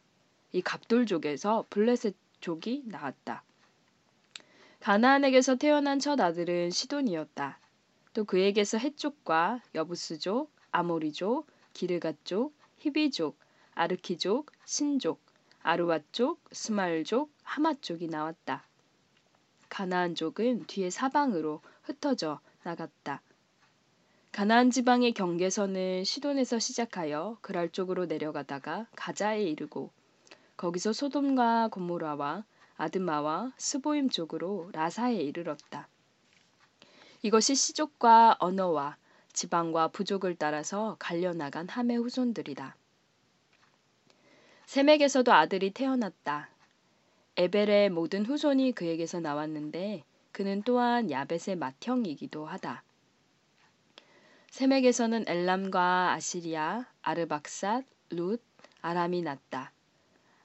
이 0.52 0.62
갑돌족에서 0.62 1.66
블레셋족이 1.70 2.84
나왔다. 2.86 3.44
가나안에게서 4.80 5.56
태어난 5.56 6.00
첫 6.00 6.20
아들은 6.20 6.72
시돈이었다. 6.72 7.60
또 8.14 8.26
그에게서 8.26 8.78
헷족과 8.78 9.62
여부스족, 9.76 10.52
아모리족, 10.72 11.48
기르갓족, 11.74 12.54
히위족, 12.78 13.38
아르키족, 13.76 14.52
신족, 14.66 15.22
아르왓족, 15.62 16.42
스말족, 16.52 17.32
하맛족이 17.44 18.08
나왔다. 18.08 18.66
가나안족은 19.70 20.66
뒤에 20.66 20.90
사방으로 20.90 21.62
흩어져 21.84 22.40
나갔다. 22.64 23.22
가나안 24.32 24.72
지방의 24.72 25.12
경계선은 25.12 26.06
시돈에서 26.06 26.58
시작하여 26.58 27.38
그랄 27.42 27.70
쪽으로 27.70 28.06
내려가다가 28.06 28.88
가자에 28.96 29.44
이르고 29.44 29.92
거기서 30.56 30.94
소돔과 30.94 31.68
고모라와 31.68 32.46
아드마와 32.78 33.52
스보임 33.58 34.10
쪽으로 34.10 34.70
라사에 34.72 35.16
이르렀다. 35.16 35.90
이것이 37.24 37.56
시족과 37.56 38.38
언어와 38.40 38.96
지방과 39.34 39.90
부족을 39.90 40.38
따라서 40.38 40.96
갈려나간 40.98 41.68
함의 41.68 41.98
후손들이다. 41.98 42.78
셈에게서도 44.66 45.34
아들이 45.34 45.72
태어났다. 45.72 46.50
에벨의 47.36 47.90
모든 47.90 48.26
후손이 48.26 48.72
그에게서 48.72 49.20
나왔는데 49.20 50.06
그는 50.32 50.64
또한 50.64 51.12
야벳의 51.12 51.58
맏형이기도 51.58 52.46
하다. 52.46 52.84
셈에게서는 54.52 55.24
엘람과 55.28 56.12
아시리아, 56.12 56.86
아르박삿, 57.02 57.86
룻, 58.10 58.42
아람이 58.82 59.22
났다. 59.22 59.72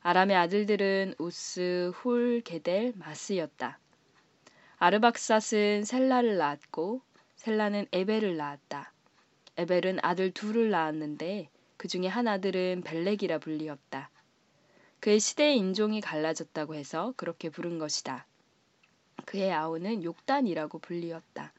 아람의 0.00 0.36
아들들은 0.36 1.16
우스, 1.18 1.90
훌, 1.92 2.40
게델, 2.42 2.92
마스였다. 2.94 3.80
아르박삿은 4.78 5.82
셀라를 5.84 6.36
낳았고 6.36 7.00
셀라는 7.34 7.86
에벨을 7.90 8.36
낳았다. 8.36 8.92
에벨은 9.56 9.98
아들 10.02 10.30
둘을 10.30 10.70
낳았는데 10.70 11.48
그 11.76 11.88
중에 11.88 12.06
한 12.06 12.28
아들은 12.28 12.82
벨렉이라 12.84 13.38
불리었다. 13.38 14.10
그의 15.00 15.18
시대의 15.18 15.56
인종이 15.58 16.00
갈라졌다고 16.00 16.76
해서 16.76 17.12
그렇게 17.16 17.50
부른 17.50 17.80
것이다. 17.80 18.24
그의 19.24 19.52
아우는 19.52 20.04
욕단이라고 20.04 20.78
불리었다. 20.78 21.52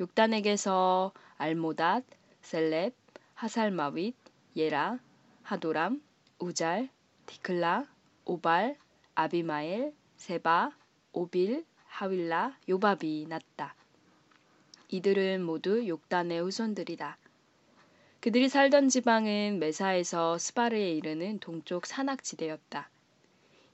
욕단에게서 0.00 1.12
알모닷, 1.36 2.04
셀렙, 2.42 2.94
하살마윗, 3.34 4.14
예라, 4.54 5.00
하도람, 5.42 6.02
우잘, 6.38 6.88
디클라, 7.26 7.84
오발, 8.24 8.76
아비마엘, 9.14 9.92
세바, 10.16 10.72
오빌, 11.12 11.64
하윌라, 11.86 12.56
요밥이 12.68 13.26
났다. 13.28 13.74
이들은 14.88 15.44
모두 15.44 15.86
욕단의 15.86 16.40
후손들이다. 16.42 17.18
그들이 18.20 18.48
살던 18.48 18.88
지방은 18.88 19.58
메사에서 19.58 20.38
스바르에 20.38 20.92
이르는 20.92 21.40
동쪽 21.40 21.86
산악지대였다. 21.86 22.88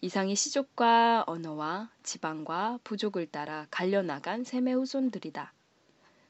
이상이 0.00 0.36
시족과 0.36 1.24
언어와 1.26 1.90
지방과 2.02 2.78
부족을 2.84 3.26
따라 3.26 3.66
갈려나간 3.70 4.44
셈의 4.44 4.74
후손들이다. 4.74 5.52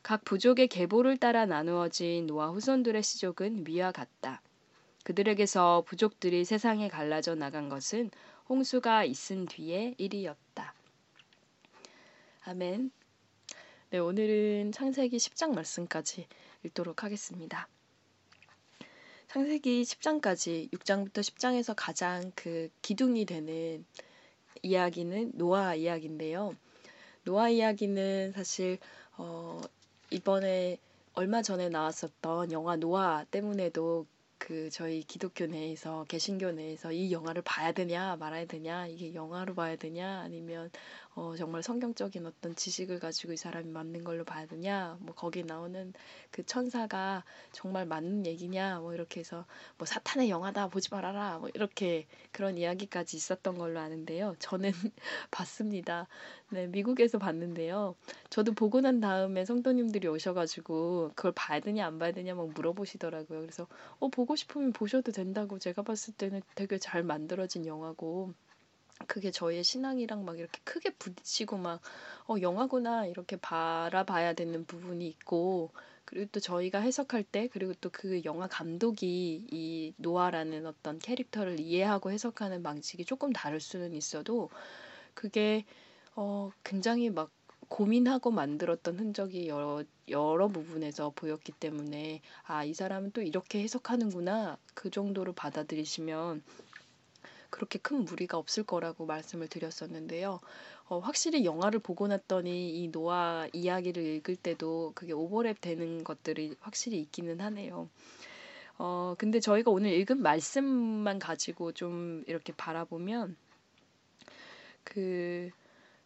각 0.04 0.22
부족의 0.22 0.68
계보를 0.68 1.16
따라 1.16 1.46
나누어진 1.46 2.26
노아 2.26 2.48
후손들의 2.48 3.02
시족은 3.02 3.66
위와 3.66 3.90
같다. 3.90 4.42
그들에게서 5.02 5.84
부족들이 5.86 6.44
세상에 6.44 6.88
갈라져 6.88 7.34
나간 7.34 7.70
것은 7.70 8.10
홍수가 8.50 9.04
있은 9.04 9.46
뒤의 9.46 9.94
일이었다. 9.96 10.74
아멘. 12.42 12.90
네, 13.88 13.98
오늘은 13.98 14.72
창세기 14.72 15.16
10장 15.16 15.54
말씀까지 15.54 16.26
읽도록 16.64 17.02
하겠습니다. 17.02 17.66
창세기 19.28 19.84
10장까지 19.84 20.70
6장부터 20.70 21.20
10장에서 21.20 21.72
가장 21.74 22.30
그 22.34 22.68
기둥이 22.82 23.24
되는 23.24 23.86
이야기는 24.60 25.32
노아 25.36 25.74
이야기인데요. 25.74 26.54
노아 27.24 27.48
이야기는 27.48 28.32
사실 28.32 28.76
어 29.16 29.62
이번에 30.14 30.78
얼마 31.14 31.42
전에 31.42 31.68
나왔었던 31.68 32.52
영화 32.52 32.76
노아 32.76 33.24
때문에도 33.32 34.06
그 34.38 34.68
저희 34.70 35.02
기독교 35.02 35.46
내에서 35.46 36.04
개신교 36.04 36.52
내에서 36.52 36.92
이 36.92 37.10
영화를 37.10 37.42
봐야 37.42 37.72
되냐 37.72 38.16
말아야 38.16 38.44
되냐 38.46 38.86
이게 38.86 39.14
영화로 39.14 39.54
봐야 39.54 39.74
되냐 39.74 40.20
아니면 40.20 40.70
어 41.14 41.34
정말 41.36 41.62
성경적인 41.62 42.26
어떤 42.26 42.54
지식을 42.54 42.98
가지고 43.00 43.32
이 43.32 43.36
사람이 43.36 43.70
맞는 43.70 44.04
걸로 44.04 44.24
봐야 44.24 44.46
되냐 44.46 44.98
뭐 45.00 45.14
거기 45.14 45.44
나오는 45.44 45.92
그 46.30 46.44
천사가 46.44 47.24
정말 47.52 47.86
맞는 47.86 48.26
얘기냐 48.26 48.80
뭐 48.80 48.92
이렇게 48.92 49.20
해서 49.20 49.46
뭐 49.78 49.86
사탄의 49.86 50.28
영화다 50.28 50.68
보지 50.68 50.90
말아라 50.92 51.38
뭐 51.38 51.48
이렇게 51.54 52.06
그런 52.30 52.58
이야기까지 52.58 53.16
있었던 53.16 53.56
걸로 53.56 53.80
아는데요. 53.80 54.34
저는 54.40 54.72
봤습니다 55.30 56.06
네, 56.50 56.66
미국에서 56.68 57.18
봤는데요. 57.18 57.96
저도 58.30 58.52
보고 58.52 58.80
난 58.80 59.00
다음에 59.00 59.44
성도님들이 59.44 60.06
오셔가지고 60.08 61.12
그걸 61.16 61.32
되냐 61.60 61.86
안 61.86 61.98
되냐 62.12 62.34
막 62.34 62.48
물어보시더라고요. 62.50 63.40
그래서 63.40 63.66
어 63.98 64.08
보고 64.08 64.36
싶으면 64.36 64.72
보셔도 64.72 65.10
된다고 65.12 65.58
제가 65.58 65.82
봤을 65.82 66.14
때는 66.14 66.42
되게 66.54 66.78
잘 66.78 67.02
만들어진 67.02 67.66
영화고 67.66 68.32
그게 69.08 69.30
저의 69.32 69.64
신앙이랑 69.64 70.24
막 70.26 70.38
이렇게 70.38 70.60
크게 70.64 70.90
부딪히고 70.98 71.58
막 71.58 71.80
어 72.28 72.36
영화구나 72.40 73.06
이렇게 73.06 73.36
바라봐야 73.36 74.34
되는 74.34 74.64
부분이 74.66 75.06
있고 75.08 75.70
그리고 76.06 76.28
또 76.32 76.40
저희가 76.40 76.80
해석할 76.80 77.24
때 77.24 77.48
그리고 77.48 77.74
또 77.80 77.90
그 77.92 78.22
영화 78.24 78.46
감독이 78.48 79.46
이 79.50 79.94
노아라는 79.98 80.66
어떤 80.66 80.98
캐릭터를 81.00 81.60
이해하고 81.60 82.12
해석하는 82.12 82.62
방식이 82.64 83.04
조금 83.06 83.32
다를 83.32 83.60
수는 83.60 83.94
있어도 83.94 84.50
그게 85.14 85.64
어 86.16 86.50
굉장히 86.62 87.10
막 87.10 87.30
고민하고 87.68 88.30
만들었던 88.30 88.98
흔적이 88.98 89.48
여러, 89.48 89.82
여러 90.08 90.48
부분에서 90.48 91.12
보였기 91.14 91.52
때문에 91.52 92.20
아, 92.44 92.64
이 92.64 92.74
사람은 92.74 93.12
또 93.12 93.22
이렇게 93.22 93.62
해석하는구나. 93.62 94.58
그 94.74 94.90
정도로 94.90 95.32
받아들이시면 95.32 96.42
그렇게 97.50 97.78
큰 97.78 98.04
무리가 98.04 98.36
없을 98.36 98.64
거라고 98.64 99.06
말씀을 99.06 99.48
드렸었는데요. 99.48 100.40
어, 100.86 100.98
확실히 100.98 101.44
영화를 101.44 101.78
보고 101.78 102.06
났더니 102.06 102.82
이 102.82 102.88
노아 102.88 103.46
이야기를 103.52 104.04
읽을 104.04 104.36
때도 104.36 104.92
그게 104.94 105.12
오버랩 105.12 105.60
되는 105.60 106.04
것들이 106.04 106.56
확실히 106.60 107.00
있기는 107.00 107.40
하네요. 107.40 107.88
어, 108.76 109.14
근데 109.18 109.38
저희가 109.38 109.70
오늘 109.70 109.92
읽은 109.92 110.20
말씀만 110.20 111.20
가지고 111.20 111.72
좀 111.72 112.24
이렇게 112.26 112.52
바라보면 112.52 113.36
그 114.82 115.50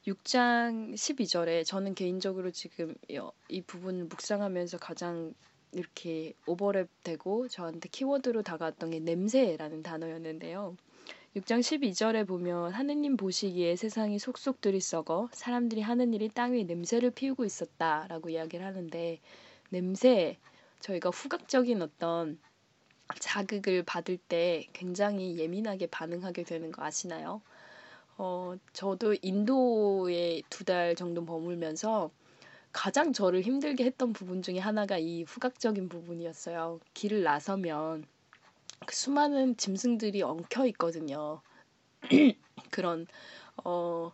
6장 0.09 0.94
12절에 0.94 1.66
저는 1.66 1.94
개인적으로 1.94 2.51
지금 2.51 2.94
이 3.49 3.61
부분을 3.61 4.05
묵상하면서 4.07 4.79
가장 4.79 5.35
이렇게 5.73 6.33
오버랩 6.47 6.88
되고 7.03 7.47
저한테 7.47 7.90
키워드로 7.90 8.42
다가왔던 8.42 8.90
게 8.90 9.01
냄새라는 9.01 9.83
단어였는데요. 9.83 10.77
6장 11.37 11.61
12절에 11.61 12.27
보면 12.27 12.73
하느님 12.73 13.18
보시기에 13.18 13.77
세상이 13.77 14.18
속속들이 14.18 14.81
썩어 14.81 15.29
사람들이 15.33 15.83
하는 15.83 16.14
일이 16.14 16.31
땅 16.31 16.55
위에 16.55 16.62
냄새를 16.62 17.11
피우고 17.11 17.44
있었다라고 17.44 18.31
이야기를 18.31 18.64
하는데 18.64 19.21
냄새 19.68 20.38
저희가 20.81 21.11
후각적인 21.11 21.83
어떤 21.83 22.38
자극을 23.18 23.83
받을 23.83 24.16
때 24.16 24.66
굉장히 24.73 25.38
예민하게 25.38 25.87
반응하게 25.88 26.44
되는 26.44 26.73
거 26.73 26.83
아시나요? 26.83 27.42
어, 28.18 28.54
저도 28.72 29.16
인도에 29.22 30.42
두 30.50 30.64
달 30.64 30.94
정도 30.96 31.22
머물면서 31.22 32.11
가장 32.72 33.12
저를 33.12 33.42
힘들게 33.42 33.85
했던 33.85 34.12
부분 34.12 34.42
중에 34.42 34.59
하나가 34.59 34.98
이 34.98 35.24
후각적인 35.24 35.88
부분이었어요. 35.88 36.81
길을 36.94 37.22
나서면 37.24 38.07
그 38.87 38.94
수많은 38.96 39.57
짐승들이 39.57 40.22
엉켜 40.22 40.66
있거든요. 40.68 41.42
그런 42.72 43.07
어 43.64 44.12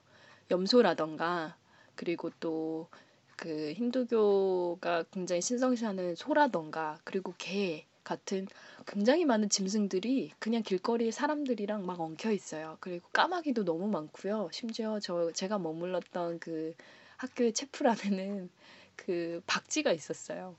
염소라던가 0.50 1.56
그리고 1.96 2.30
또 2.40 2.88
그 3.36 3.72
힌두교가 3.74 5.04
굉장히 5.10 5.42
신성시하는 5.42 6.14
소라던가 6.14 6.98
그리고 7.04 7.34
개 7.38 7.86
같은 8.04 8.46
굉장히 8.86 9.24
많은 9.24 9.48
짐승들이 9.48 10.32
그냥 10.38 10.62
길거리에 10.62 11.10
사람들이랑 11.10 11.86
막 11.86 12.00
엉켜 12.00 12.30
있어요. 12.30 12.76
그리고 12.80 13.08
까마귀도 13.12 13.64
너무 13.64 13.88
많고요. 13.88 14.50
심지어 14.52 15.00
저 15.00 15.32
제가 15.32 15.58
머물렀던 15.58 16.38
그 16.38 16.74
학교의 17.16 17.52
체프라는 17.54 18.50
그 18.96 19.42
박쥐가 19.46 19.92
있었어요. 19.92 20.54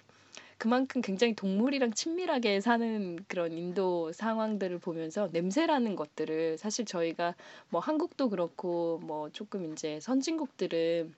그만큼 0.58 1.02
굉장히 1.02 1.36
동물이랑 1.36 1.92
친밀하게 1.94 2.62
사는 2.62 3.18
그런 3.28 3.54
인도 3.54 4.12
상황들을 4.14 4.80
보면서 4.80 5.30
냄새라는 5.32 5.96
것들을 5.96 6.58
사실 6.58 6.86
저희가 6.86 7.36
뭐 7.70 7.82
한국도 7.82 8.30
그렇고 8.30 9.00
뭐 9.04 9.30
조금 9.32 9.74
이제 9.74 10.00
선진국들은 10.00 11.14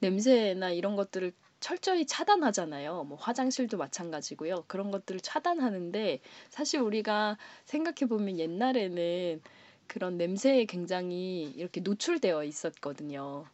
냄새나 0.00 0.70
이런 0.70 0.94
것들을 0.94 1.32
철저히 1.60 2.06
차단하잖아요. 2.06 3.04
뭐 3.04 3.18
화장실도 3.18 3.76
마찬가지고요. 3.76 4.64
그런 4.66 4.90
것들을 4.90 5.20
차단하는데 5.20 6.20
사실 6.50 6.80
우리가 6.80 7.36
생각해 7.64 8.08
보면 8.08 8.38
옛날에는 8.38 9.40
그런 9.86 10.16
냄새에 10.16 10.66
굉장히 10.66 11.44
이렇게 11.56 11.80
노출되어 11.80 12.44
있었거든요. 12.44 13.46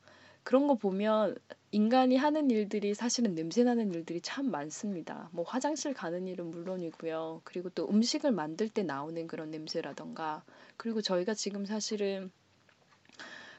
그런 0.42 0.66
거 0.66 0.74
보면 0.74 1.36
인간이 1.70 2.16
하는 2.16 2.50
일들이 2.50 2.94
사실은 2.94 3.34
냄새나는 3.34 3.94
일들이 3.94 4.20
참 4.20 4.50
많습니다. 4.50 5.30
뭐 5.32 5.44
화장실 5.44 5.94
가는 5.94 6.28
일은 6.28 6.50
물론이고요. 6.50 7.40
그리고 7.44 7.70
또 7.70 7.88
음식을 7.88 8.30
만들 8.30 8.68
때 8.68 8.82
나오는 8.82 9.26
그런 9.26 9.50
냄새라던가. 9.50 10.44
그리고 10.76 11.00
저희가 11.00 11.34
지금 11.34 11.64
사실은 11.64 12.30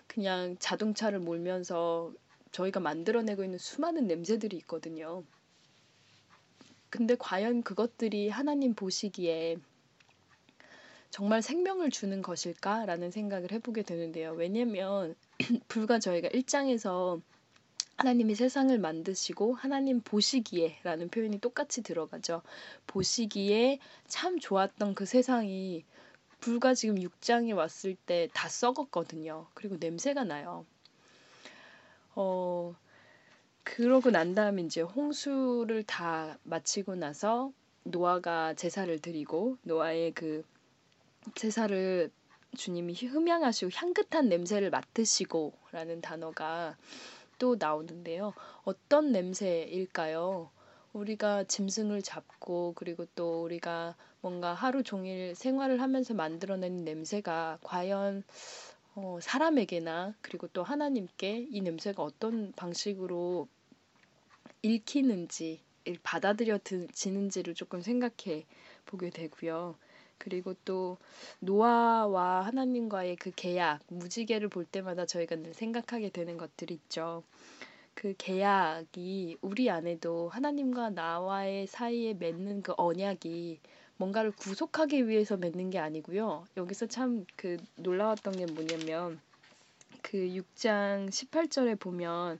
그냥 0.07 0.55
자동차를 0.59 1.19
몰면서 1.19 2.13
저희가 2.55 2.79
만들어내고 2.79 3.43
있는 3.43 3.57
수많은 3.57 4.07
냄새들이 4.07 4.55
있거든요. 4.57 5.23
근데 6.89 7.15
과연 7.19 7.63
그것들이 7.63 8.29
하나님 8.29 8.73
보시기에 8.73 9.57
정말 11.09 11.41
생명을 11.41 11.91
주는 11.91 12.21
것일까라는 12.21 13.11
생각을 13.11 13.51
해보게 13.51 13.83
되는데요. 13.83 14.31
왜냐면 14.31 15.15
불과 15.67 15.99
저희가 15.99 16.29
1장에서 16.29 17.21
하나님이 17.97 18.35
세상을 18.35 18.77
만드시고 18.77 19.53
하나님 19.55 20.01
보시기에 20.01 20.79
라는 20.83 21.09
표현이 21.09 21.39
똑같이 21.39 21.81
들어가죠. 21.83 22.41
보시기에 22.87 23.79
참 24.07 24.39
좋았던 24.39 24.95
그 24.95 25.05
세상이 25.05 25.83
불과 26.39 26.73
지금 26.73 26.95
6장에 26.95 27.53
왔을 27.55 27.95
때 27.95 28.29
다 28.33 28.47
썩었거든요. 28.47 29.47
그리고 29.53 29.77
냄새가 29.77 30.23
나요. 30.23 30.65
어, 32.15 32.75
그러고 33.63 34.09
난 34.09 34.35
다음에 34.35 34.61
이제 34.61 34.81
홍수를 34.81 35.83
다 35.83 36.37
마치고 36.43 36.95
나서 36.95 37.51
노아가 37.83 38.53
제사를 38.53 38.97
드리고 38.99 39.57
노아의 39.63 40.13
그 40.13 40.43
제사를 41.35 42.09
주님이 42.55 42.93
흠양하시고 42.93 43.71
향긋한 43.73 44.29
냄새를 44.29 44.69
맡으시고라는 44.69 46.01
단어가 46.01 46.77
또 47.37 47.57
나오는데요. 47.59 48.33
어떤 48.63 49.11
냄새일까요? 49.11 50.49
우리가 50.93 51.43
짐승을 51.43 52.01
잡고 52.01 52.73
그리고 52.75 53.05
또 53.15 53.43
우리가 53.43 53.95
뭔가 54.21 54.53
하루 54.53 54.81
종일 54.81 55.35
생활을 55.35 55.81
하면서 55.81 56.13
만들어낸 56.13 56.85
냄새가 56.85 57.59
과연 57.61 58.23
어, 58.95 59.19
사람에게나 59.21 60.15
그리고 60.21 60.47
또 60.47 60.63
하나님께 60.63 61.47
이 61.51 61.61
냄새가 61.61 62.01
어떤 62.01 62.53
방식으로 62.53 63.47
읽히는지 64.61 65.59
받아들여지는지를 66.01 67.55
조금 67.55 67.81
생각해 67.81 68.45
보게 68.85 69.09
되고요. 69.09 69.75
그리고 70.17 70.55
또 70.63 70.97
노아와 71.39 72.45
하나님과의 72.45 73.17
그 73.17 73.31
계약, 73.35 73.81
무지개를 73.89 74.47
볼 74.47 74.63
때마다 74.63 75.05
저희가 75.05 75.35
늘 75.35 75.53
생각하게 75.53 76.09
되는 76.09 76.37
것들이 76.37 76.73
있죠. 76.75 77.23
그 77.93 78.13
계약이 78.17 79.37
우리 79.41 79.69
안에도 79.69 80.29
하나님과 80.29 80.91
나와의 80.91 81.67
사이에 81.67 82.13
맺는 82.13 82.61
그 82.61 82.73
언약이 82.77 83.59
뭔가를 83.97 84.31
구속하기 84.31 85.07
위해서 85.07 85.37
맺는 85.37 85.69
게 85.69 85.79
아니고요. 85.79 86.45
여기서 86.57 86.87
참 86.87 87.25
그 87.35 87.57
놀라웠던 87.75 88.37
게 88.37 88.45
뭐냐면 88.45 89.19
그 90.01 90.17
6장 90.17 91.09
18절에 91.09 91.79
보면 91.79 92.39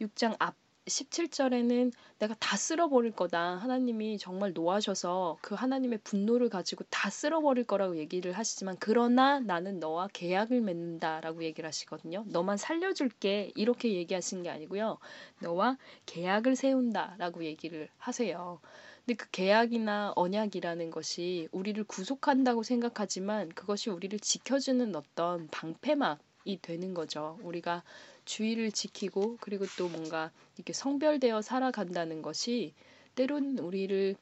6장 0.00 0.36
앞 0.38 0.54
17절에는 0.86 1.92
내가 2.18 2.34
다 2.40 2.56
쓸어버릴 2.56 3.12
거다. 3.12 3.56
하나님이 3.58 4.18
정말 4.18 4.52
노하셔서 4.52 5.38
그 5.40 5.54
하나님의 5.54 6.00
분노를 6.02 6.48
가지고 6.48 6.84
다 6.90 7.08
쓸어버릴 7.08 7.64
거라고 7.64 7.96
얘기를 7.98 8.32
하시지만 8.32 8.76
그러나 8.80 9.38
나는 9.38 9.78
너와 9.78 10.08
계약을 10.12 10.60
맺는다라고 10.60 11.44
얘기를 11.44 11.68
하시거든요. 11.68 12.24
너만 12.26 12.56
살려줄게 12.56 13.52
이렇게 13.54 13.92
얘기하신 13.94 14.42
게 14.42 14.50
아니고요. 14.50 14.98
너와 15.40 15.78
계약을 16.06 16.56
세운다라고 16.56 17.44
얘기를 17.44 17.88
하세요. 17.98 18.58
근데 19.04 19.16
그 19.16 19.28
계약이나 19.30 20.12
언약이라는 20.14 20.90
것이 20.90 21.48
우리를 21.50 21.82
구속한다고 21.84 22.62
생각하지만 22.62 23.48
그것이 23.48 23.90
우리를 23.90 24.16
지켜주는 24.20 24.94
어떤 24.94 25.48
방패막이 25.48 26.60
되는 26.62 26.94
거죠. 26.94 27.36
우리가 27.42 27.82
주의를 28.24 28.70
지키고 28.70 29.38
그리고 29.40 29.64
또 29.76 29.88
뭔가 29.88 30.30
이렇게 30.56 30.72
성별되어 30.72 31.42
살아간다는 31.42 32.22
것이 32.22 32.74
때론 33.16 33.58
우리를 33.58 34.14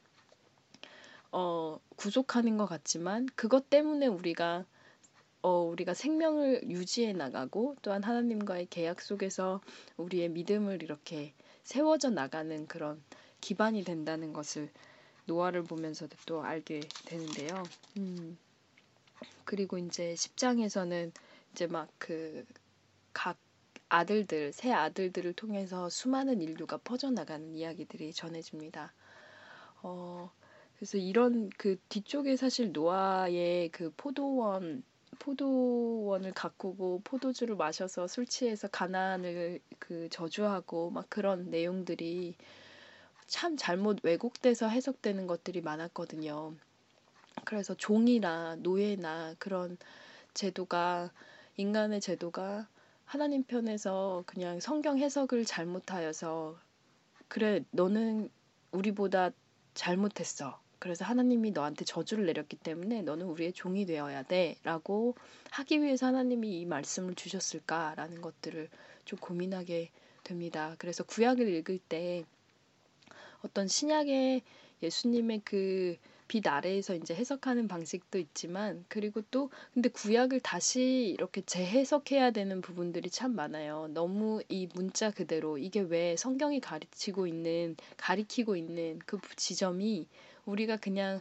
어, 1.33 1.79
구속하는 1.97 2.57
것 2.57 2.67
같지만 2.67 3.29
그것 3.37 3.69
때문에 3.69 4.07
우리가 4.07 4.65
어, 5.43 5.61
우리가 5.61 5.93
생명을 5.93 6.71
유지해 6.71 7.13
나가고 7.13 7.77
또한 7.83 8.03
하나님과의 8.03 8.69
계약 8.71 9.03
속에서 9.03 9.61
우리의 9.99 10.31
믿음을 10.31 10.83
이렇게 10.83 11.35
세워져 11.65 12.09
나가는 12.09 12.67
그런 12.67 13.03
기반이 13.41 13.85
된다는 13.85 14.33
것을 14.33 14.71
노아를 15.27 15.67
보면서도 15.67 16.19
또 16.27 16.43
알게 16.45 16.93
되는데요. 17.05 17.71
음, 17.99 18.39
그리고 19.45 19.79
이제 19.79 20.15
10장에서는 20.15 21.13
이제 21.53 21.67
막 21.67 21.89
그 21.99 22.45
각 23.15 23.39
아들들, 23.91 24.53
새 24.53 24.73
아들들을 24.73 25.35
통해서 25.35 25.89
수많은 25.91 26.43
인류가 26.43 26.79
퍼져나가는 26.79 27.55
이야기들이 27.55 28.13
전해집니다. 28.15 28.95
어, 29.83 30.33
그래서 30.77 30.99
이런 30.99 31.51
그 31.59 31.77
뒤쪽에 31.89 32.37
사실 32.37 32.73
노아의 32.73 33.71
그 33.71 33.93
포도원 33.97 34.85
포도원을 35.21 36.33
가꾸고 36.33 37.03
포도주를 37.05 37.57
마셔서 37.57 38.07
술 38.09 38.27
취해서 38.27 38.69
가난을 38.69 39.61
그 39.79 40.09
저주하고 40.11 40.91
막 40.91 41.07
그런 41.11 41.51
내용들이 41.51 42.37
참 43.31 43.57
잘못 43.57 44.01
왜곡돼서 44.03 44.69
해석되는 44.69 45.29
것들이 45.29 45.61
많았거든요. 45.61 46.53
그래서 47.45 47.75
종이나 47.75 48.57
노예나 48.57 49.37
그런 49.39 49.79
제도가 50.35 51.13
인간의 51.57 52.01
제도가 52.01 52.67
하나님 53.05 53.45
편에서 53.45 54.25
그냥 54.27 54.59
성경 54.59 54.99
해석을 54.99 55.45
잘못하여서 55.45 56.59
그래 57.29 57.65
너는 57.71 58.31
우리보다 58.73 59.31
잘못했어. 59.75 60.61
그래서 60.81 61.05
하나님이 61.05 61.53
너한테 61.53 61.85
저주를 61.85 62.27
내렸기 62.27 62.57
때문에 62.57 63.03
너는 63.03 63.27
우리의 63.27 63.53
종이 63.53 63.87
되어야 63.87 64.25
돼. 64.25 64.57
라고 64.65 65.15
하기 65.51 65.83
위해서 65.83 66.07
하나님이 66.07 66.61
이 66.61 66.67
말씀을 66.67 67.15
주셨을까라는 67.15 68.23
것들을 68.23 68.69
좀 69.05 69.21
고민하게 69.21 69.91
됩니다. 70.25 70.75
그래서 70.79 71.05
구약을 71.05 71.49
읽을 71.49 71.79
때 71.79 72.25
어떤 73.43 73.69
신약의 73.69 74.43
예수님의 74.83 75.41
그 75.45 75.97
빛 76.31 76.47
아래에서 76.47 76.95
이제 76.95 77.13
해석하는 77.13 77.67
방식도 77.67 78.17
있지만 78.21 78.85
그리고 78.87 79.21
또 79.33 79.51
근데 79.75 79.89
구약을 79.89 80.39
다시 80.39 81.13
이렇게 81.13 81.41
재해석해야 81.41 82.31
되는 82.31 82.61
부분들이 82.61 83.11
참 83.11 83.35
많아요. 83.35 83.89
너무 83.91 84.41
이 84.49 84.69
문자 84.73 85.11
그대로 85.11 85.59
이게 85.59 85.81
왜 85.81 86.15
성경이 86.17 86.61
가르치고 86.61 87.27
있는 87.27 87.75
가리키고 87.97 88.55
있는 88.55 89.01
그 89.07 89.19
지점이 89.35 90.07
우리가 90.47 90.77
그냥 90.77 91.21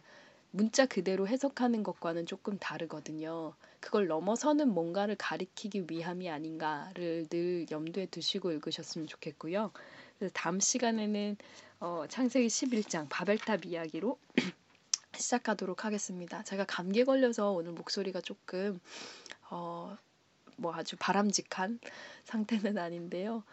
문자 0.51 0.85
그대로 0.85 1.27
해석하는 1.27 1.81
것과는 1.81 2.27
조금 2.27 2.59
다르거든요. 2.59 3.55
그걸 3.79 4.05
넘어서는 4.05 4.69
뭔가를 4.69 5.15
가리키기 5.15 5.85
위함이 5.89 6.29
아닌가를 6.29 7.25
늘 7.29 7.65
염두에 7.71 8.05
두시고 8.05 8.51
읽으셨으면 8.51 9.07
좋겠고요. 9.07 9.71
그래서 10.19 10.31
다음 10.35 10.59
시간에는 10.59 11.37
어, 11.81 12.03
창세기 12.09 12.47
11장 12.47 13.07
바벨탑 13.09 13.65
이야기로 13.65 14.19
시작하도록 15.15 15.85
하겠습니다. 15.85 16.43
제가 16.43 16.65
감기에 16.65 17.05
걸려서 17.05 17.51
오늘 17.51 17.71
목소리가 17.71 18.19
조금 18.19 18.81
어, 19.49 19.97
뭐 20.57 20.75
아주 20.75 20.97
바람직한 20.99 21.79
상태는 22.25 22.77
아닌데요. 22.77 23.43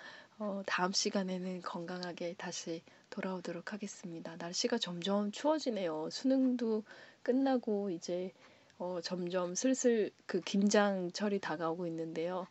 어, 0.41 0.63
다음 0.67 0.91
시간에는 0.93 1.63
건강하게 1.63 2.35
다시 2.37 2.83
돌아오도록 3.11 3.73
하겠습니다. 3.73 4.35
날씨가 4.37 4.79
점점 4.79 5.31
추워지네요. 5.31 6.09
수능도 6.11 6.83
끝나고 7.23 7.91
이제 7.91 8.33
어, 8.79 8.99
점점 9.05 9.55
슬슬 9.55 10.11
그 10.27 10.41
김장철이 10.41 11.39
다가오고 11.39 11.87
있는데요. 11.87 12.49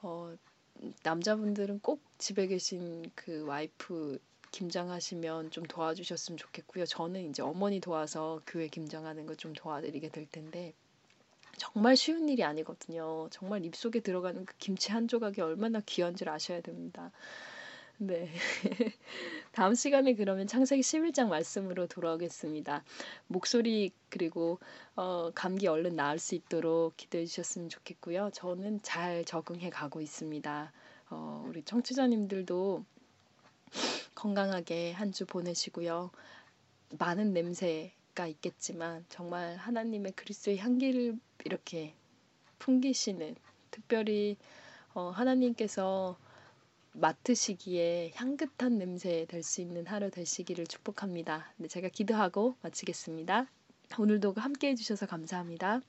어, 0.00 0.34
남자분들은 1.02 1.80
꼭 1.80 2.00
집에 2.16 2.46
계신 2.46 3.04
그 3.14 3.44
와이프 3.44 4.20
김장하시면 4.58 5.50
좀 5.52 5.64
도와주셨으면 5.64 6.36
좋겠고요. 6.36 6.84
저는 6.84 7.30
이제 7.30 7.42
어머니 7.42 7.78
도와서 7.80 8.40
교회 8.46 8.66
김장하는 8.68 9.24
거 9.26 9.34
좀 9.36 9.52
도와드리게 9.52 10.08
될 10.08 10.26
텐데 10.26 10.74
정말 11.56 11.96
쉬운 11.96 12.28
일이 12.28 12.42
아니거든요. 12.44 13.28
정말 13.30 13.64
입속에 13.64 14.00
들어가는 14.00 14.44
그 14.44 14.54
김치 14.58 14.90
한 14.92 15.06
조각이 15.08 15.40
얼마나 15.40 15.80
귀한 15.86 16.16
줄 16.16 16.28
아셔야 16.28 16.60
됩니다. 16.60 17.12
네. 17.98 18.28
다음 19.52 19.74
시간에 19.74 20.14
그러면 20.14 20.46
창세기 20.48 20.82
11장 20.82 21.28
말씀으로 21.28 21.86
돌아오겠습니다. 21.86 22.84
목소리 23.28 23.92
그리고 24.08 24.58
어, 24.96 25.30
감기 25.34 25.66
얼른 25.68 25.94
나을 25.96 26.18
수 26.18 26.34
있도록 26.34 26.96
기도해 26.96 27.26
주셨으면 27.26 27.68
좋겠고요. 27.68 28.30
저는 28.34 28.80
잘 28.82 29.24
적응해 29.24 29.70
가고 29.70 30.00
있습니다. 30.00 30.72
어, 31.10 31.44
우리 31.48 31.62
청취자님들도 31.62 32.84
건강하게 34.14 34.92
한 34.92 35.12
주 35.12 35.26
보내시고요. 35.26 36.10
많은 36.98 37.32
냄새가 37.32 38.26
있겠지만 38.28 39.04
정말 39.08 39.56
하나님의 39.56 40.12
그리스도의 40.12 40.58
향기를 40.58 41.18
이렇게 41.44 41.94
풍기시는 42.58 43.36
특별히 43.70 44.36
어, 44.94 45.10
하나님께서 45.10 46.18
맡으시기에 46.92 48.12
향긋한 48.14 48.78
냄새 48.78 49.26
될 49.28 49.42
수 49.42 49.60
있는 49.60 49.86
하루 49.86 50.10
되시기를 50.10 50.66
축복합니다. 50.66 51.52
네, 51.56 51.68
제가 51.68 51.88
기도하고 51.88 52.56
마치겠습니다. 52.62 53.46
오늘도 53.98 54.34
함께 54.36 54.68
해주셔서 54.70 55.06
감사합니다. 55.06 55.80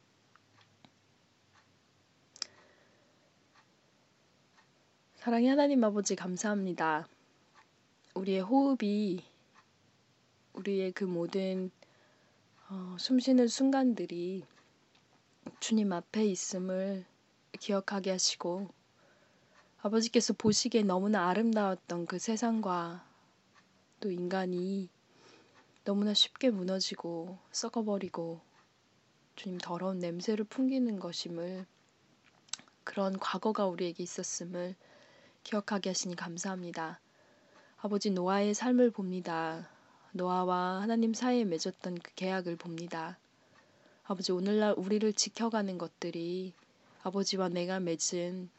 사랑의 5.16 5.50
하나님 5.50 5.84
아버지 5.84 6.16
감사합니다. 6.16 7.08
우리의 8.20 8.42
호흡이 8.42 9.24
우리의 10.52 10.92
그 10.92 11.06
모든 11.06 11.72
어, 12.70 12.98
숨쉬는 13.00 13.48
순간들이 13.48 14.44
주님 15.62 15.94
앞에 15.94 16.26
있음을 16.26 17.06
기억하게 17.62 18.12
하시고 18.12 18.68
아버지께서 19.82 20.34
보시기에 20.34 20.84
너무나 20.84 21.30
아름다웠던 21.30 22.08
그 22.08 22.20
세상과 22.20 23.08
또 24.02 24.12
인간이 24.12 24.90
너무나 25.86 26.14
쉽게 26.14 26.50
무너지고 26.50 27.38
썩어버리고 27.54 28.42
주님 29.38 29.60
더러운 29.60 30.00
냄새를 30.00 30.44
풍기는 30.44 31.00
것임을 31.00 31.66
그런 32.84 33.18
과거가 33.18 33.68
우리에게 33.68 34.04
있었음을 34.04 34.76
기억하게 35.44 35.92
하시니 35.92 36.18
감사합니다. 36.18 37.00
아버지 37.82 38.10
노아의 38.10 38.56
삶을 38.56 38.92
봅니다. 38.92 39.70
노아와 40.12 40.82
하나님 40.82 41.14
사이에 41.14 41.46
맺었던 41.46 42.00
그 42.00 42.14
계약을 42.16 42.58
봅니다. 42.58 43.18
아버지 44.04 44.34
오늘날 44.34 44.74
우리를 44.76 45.14
지켜가는 45.14 45.78
것들이 45.78 46.52
아버지와 47.04 47.48
내가 47.48 47.80
맺은 47.80 48.50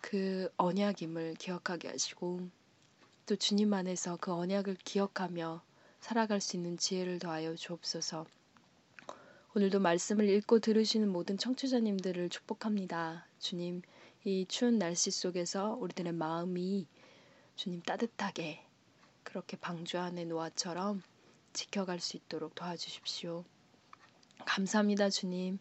그 0.00 0.48
언약임을 0.56 1.34
기억하게 1.34 1.88
하시고 1.88 2.48
또 3.26 3.36
주님 3.36 3.74
안에서 3.74 4.16
그 4.18 4.32
언약을 4.32 4.76
기억하며 4.82 5.62
살아갈 6.00 6.40
수 6.40 6.56
있는 6.56 6.78
지혜를 6.78 7.18
더하여 7.18 7.54
주옵소서. 7.54 8.24
오늘도 9.54 9.80
말씀을 9.80 10.30
읽고 10.30 10.60
들으시는 10.60 11.10
모든 11.10 11.36
청취자님들을 11.36 12.30
축복합니다. 12.30 13.26
주님, 13.38 13.82
이 14.24 14.46
추운 14.48 14.78
날씨 14.78 15.10
속에서 15.10 15.76
우리들의 15.78 16.14
마음이 16.14 16.86
주님 17.56 17.82
따뜻하게 17.82 18.64
그렇게 19.22 19.56
방주 19.56 19.98
안에 19.98 20.24
노아처럼 20.24 21.02
지켜갈 21.52 22.00
수 22.00 22.16
있도록 22.16 22.54
도와주십시오. 22.54 23.44
감사합니다, 24.44 25.08
주님. 25.10 25.58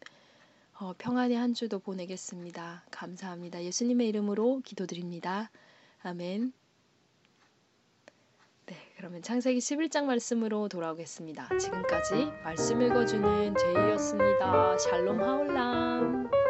어, 0.80 0.94
평안의 0.98 1.38
한 1.38 1.54
주도 1.54 1.80
보내겠습니다. 1.80 2.84
감사합니다. 2.92 3.64
예수님의 3.64 4.10
이름으로 4.10 4.62
기도드립니다. 4.66 5.50
아멘. 6.02 6.52
네, 8.66 8.76
그러면 8.98 9.22
창세기 9.22 9.60
11장 9.60 10.06
말씀으로 10.06 10.68
돌아오겠습니다. 10.68 11.58
지금까지 11.58 12.26
말씀 12.44 12.82
읽어주는 12.82 13.56
제이였습니다. 13.56 14.78
샬롬 14.78 15.22
하울람. 15.22 16.43